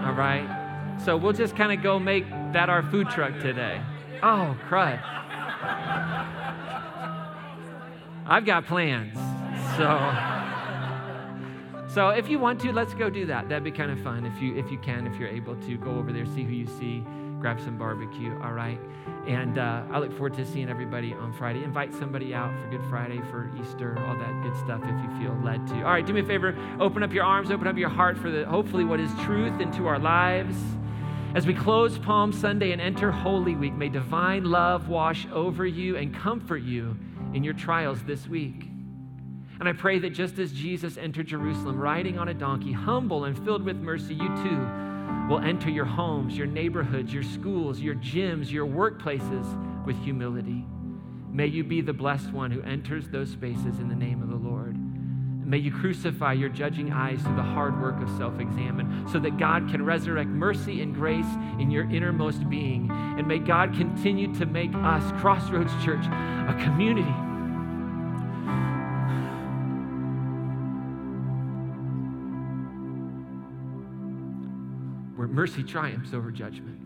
All 0.06 0.14
right? 0.14 0.96
So 1.04 1.16
we'll 1.16 1.32
just 1.32 1.56
kind 1.56 1.72
of 1.72 1.82
go 1.82 1.98
make 1.98 2.30
that 2.52 2.70
our 2.70 2.84
food 2.84 3.10
truck 3.10 3.40
today. 3.40 3.82
Oh, 4.22 4.56
crud. 4.68 5.02
I've 8.24 8.46
got 8.46 8.66
plans. 8.66 9.18
So 9.76 10.32
so 11.92 12.08
if 12.08 12.30
you 12.30 12.38
want 12.38 12.60
to, 12.60 12.72
let's 12.72 12.94
go 12.94 13.10
do 13.10 13.26
that. 13.26 13.50
That'd 13.50 13.64
be 13.64 13.70
kind 13.70 13.90
of 13.90 14.00
fun 14.00 14.24
if 14.24 14.40
you 14.40 14.56
if 14.56 14.70
you 14.70 14.78
can, 14.78 15.06
if 15.06 15.18
you're 15.18 15.28
able 15.28 15.56
to 15.56 15.76
go 15.76 15.90
over 15.90 16.12
there, 16.12 16.24
see 16.24 16.42
who 16.42 16.52
you 16.52 16.66
see, 16.66 17.04
grab 17.40 17.60
some 17.60 17.76
barbecue. 17.76 18.32
All 18.42 18.52
right. 18.52 18.78
And 19.26 19.56
uh, 19.56 19.84
I 19.92 20.00
look 20.00 20.10
forward 20.12 20.34
to 20.34 20.44
seeing 20.44 20.68
everybody 20.68 21.14
on 21.14 21.32
Friday. 21.32 21.62
Invite 21.62 21.94
somebody 21.94 22.34
out 22.34 22.52
for 22.60 22.68
Good 22.68 22.84
Friday, 22.90 23.20
for 23.30 23.48
Easter, 23.60 23.96
all 24.06 24.16
that 24.16 24.42
good 24.42 24.56
stuff 24.56 24.80
if 24.82 24.90
you 24.90 25.20
feel 25.20 25.40
led 25.44 25.64
to. 25.68 25.76
All 25.76 25.92
right, 25.92 26.04
do 26.04 26.12
me 26.12 26.22
a 26.22 26.24
favor. 26.24 26.56
Open 26.80 27.04
up 27.04 27.12
your 27.12 27.24
arms, 27.24 27.50
open 27.52 27.68
up 27.68 27.76
your 27.76 27.88
heart 27.88 28.18
for 28.18 28.30
the 28.30 28.44
hopefully 28.44 28.84
what 28.84 28.98
is 28.98 29.10
truth 29.22 29.60
into 29.60 29.86
our 29.86 30.00
lives. 30.00 30.56
As 31.36 31.46
we 31.46 31.54
close 31.54 31.98
Palm 31.98 32.32
Sunday 32.32 32.72
and 32.72 32.80
enter 32.80 33.12
Holy 33.12 33.54
Week, 33.54 33.74
may 33.74 33.88
divine 33.88 34.44
love 34.44 34.88
wash 34.88 35.26
over 35.32 35.64
you 35.64 35.96
and 35.96 36.14
comfort 36.14 36.62
you 36.62 36.96
in 37.32 37.44
your 37.44 37.54
trials 37.54 38.02
this 38.02 38.26
week. 38.26 38.68
And 39.60 39.68
I 39.68 39.72
pray 39.72 40.00
that 40.00 40.10
just 40.10 40.40
as 40.40 40.52
Jesus 40.52 40.98
entered 40.98 41.28
Jerusalem 41.28 41.78
riding 41.78 42.18
on 42.18 42.28
a 42.28 42.34
donkey, 42.34 42.72
humble 42.72 43.24
and 43.24 43.38
filled 43.44 43.62
with 43.62 43.76
mercy, 43.76 44.14
you 44.14 44.28
too 44.42 44.91
will 45.28 45.40
enter 45.40 45.70
your 45.70 45.84
homes, 45.84 46.36
your 46.36 46.46
neighborhoods, 46.46 47.12
your 47.12 47.22
schools, 47.22 47.80
your 47.80 47.94
gyms, 47.94 48.50
your 48.50 48.66
workplaces 48.66 49.84
with 49.86 49.96
humility. 50.02 50.64
May 51.30 51.46
you 51.46 51.64
be 51.64 51.80
the 51.80 51.92
blessed 51.92 52.32
one 52.32 52.50
who 52.50 52.62
enters 52.62 53.08
those 53.08 53.30
spaces 53.30 53.78
in 53.78 53.88
the 53.88 53.94
name 53.94 54.22
of 54.22 54.28
the 54.28 54.36
Lord. 54.36 54.76
May 55.46 55.58
you 55.58 55.72
crucify 55.72 56.34
your 56.34 56.48
judging 56.48 56.92
eyes 56.92 57.20
through 57.22 57.36
the 57.36 57.42
hard 57.42 57.80
work 57.80 58.00
of 58.00 58.08
self 58.16 58.38
examine 58.38 59.06
so 59.08 59.18
that 59.18 59.38
God 59.38 59.68
can 59.70 59.84
resurrect 59.84 60.30
mercy 60.30 60.82
and 60.82 60.94
grace 60.94 61.26
in 61.58 61.70
your 61.70 61.90
innermost 61.90 62.48
being. 62.48 62.90
And 62.90 63.26
may 63.26 63.38
God 63.38 63.74
continue 63.74 64.32
to 64.34 64.46
make 64.46 64.74
us, 64.74 65.02
Crossroads 65.20 65.72
Church, 65.84 66.04
a 66.06 66.56
community. 66.62 67.31
Mercy 75.32 75.62
triumphs 75.62 76.12
over 76.12 76.30
judgment. 76.30 76.78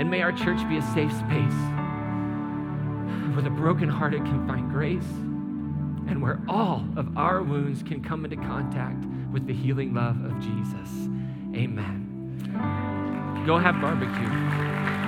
And 0.00 0.10
may 0.10 0.22
our 0.22 0.32
church 0.32 0.66
be 0.70 0.78
a 0.78 0.82
safe 0.82 1.12
space 1.12 1.60
where 3.34 3.42
the 3.42 3.50
brokenhearted 3.50 4.24
can 4.24 4.48
find 4.48 4.70
grace 4.70 5.02
and 6.08 6.22
where 6.22 6.40
all 6.48 6.82
of 6.96 7.14
our 7.18 7.42
wounds 7.42 7.82
can 7.82 8.02
come 8.02 8.24
into 8.24 8.36
contact 8.36 9.04
with 9.30 9.46
the 9.46 9.52
healing 9.52 9.92
love 9.92 10.16
of 10.24 10.40
Jesus. 10.40 10.88
Amen. 11.54 13.44
Go 13.46 13.58
have 13.58 13.78
barbecue. 13.82 14.99